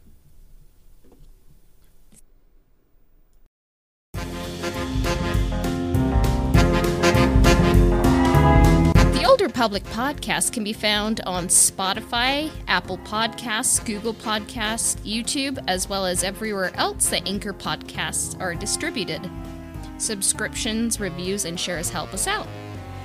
The 9.47 9.51
Old 9.51 9.71
Republic 9.71 9.83
podcast 9.85 10.51
can 10.51 10.65
be 10.65 10.73
found 10.73 11.21
on 11.21 11.47
Spotify, 11.47 12.51
Apple 12.67 12.97
Podcasts, 12.97 13.83
Google 13.85 14.13
Podcasts, 14.13 14.97
YouTube, 15.05 15.63
as 15.69 15.87
well 15.87 16.05
as 16.05 16.21
everywhere 16.21 16.75
else 16.75 17.07
that 17.11 17.25
Anchor 17.25 17.53
podcasts 17.53 18.37
are 18.41 18.53
distributed. 18.53 19.31
Subscriptions, 19.99 20.99
reviews, 20.99 21.45
and 21.45 21.57
shares 21.57 21.89
help 21.89 22.13
us 22.13 22.27
out. 22.27 22.45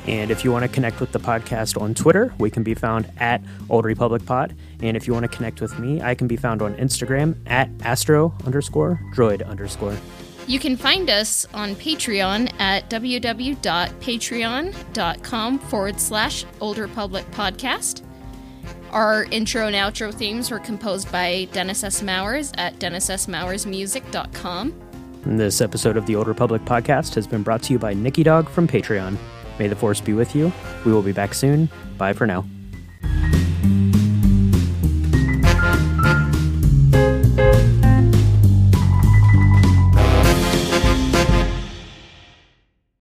And 0.08 0.32
if 0.32 0.42
you 0.42 0.50
want 0.50 0.64
to 0.64 0.68
connect 0.68 0.98
with 0.98 1.12
the 1.12 1.20
podcast 1.20 1.80
on 1.80 1.94
Twitter, 1.94 2.34
we 2.38 2.50
can 2.50 2.64
be 2.64 2.74
found 2.74 3.08
at 3.18 3.40
Old 3.70 3.84
Republic 3.84 4.26
Pod. 4.26 4.56
And 4.80 4.96
if 4.96 5.06
you 5.06 5.12
want 5.12 5.22
to 5.22 5.36
connect 5.36 5.60
with 5.60 5.78
me, 5.78 6.02
I 6.02 6.16
can 6.16 6.26
be 6.26 6.36
found 6.36 6.60
on 6.60 6.74
Instagram 6.74 7.36
at 7.46 7.70
astro 7.84 8.34
underscore 8.44 8.98
droid 9.14 9.48
underscore. 9.48 9.96
You 10.46 10.58
can 10.58 10.76
find 10.76 11.08
us 11.08 11.46
on 11.54 11.74
Patreon 11.76 12.52
at 12.60 12.90
www.patreon.com 12.90 15.58
forward 15.58 16.00
slash 16.00 16.44
Old 16.60 16.78
Republic 16.78 17.24
Podcast. 17.30 18.02
Our 18.90 19.24
intro 19.24 19.66
and 19.68 19.76
outro 19.76 20.12
themes 20.12 20.50
were 20.50 20.58
composed 20.58 21.10
by 21.10 21.48
Dennis 21.52 21.82
S. 21.84 22.02
Mowers 22.02 22.52
at 22.58 22.78
DennisSMowersMusic.com. 22.78 24.74
This 25.24 25.60
episode 25.60 25.96
of 25.96 26.06
the 26.06 26.16
Old 26.16 26.26
Republic 26.26 26.62
Podcast 26.62 27.14
has 27.14 27.26
been 27.26 27.42
brought 27.42 27.62
to 27.64 27.72
you 27.72 27.78
by 27.78 27.94
Nikki 27.94 28.22
Dog 28.22 28.50
from 28.50 28.68
Patreon. 28.68 29.16
May 29.58 29.68
the 29.68 29.76
Force 29.76 30.00
be 30.00 30.12
with 30.12 30.34
you. 30.34 30.52
We 30.84 30.92
will 30.92 31.02
be 31.02 31.12
back 31.12 31.32
soon. 31.32 31.70
Bye 31.96 32.12
for 32.12 32.26
now. 32.26 32.44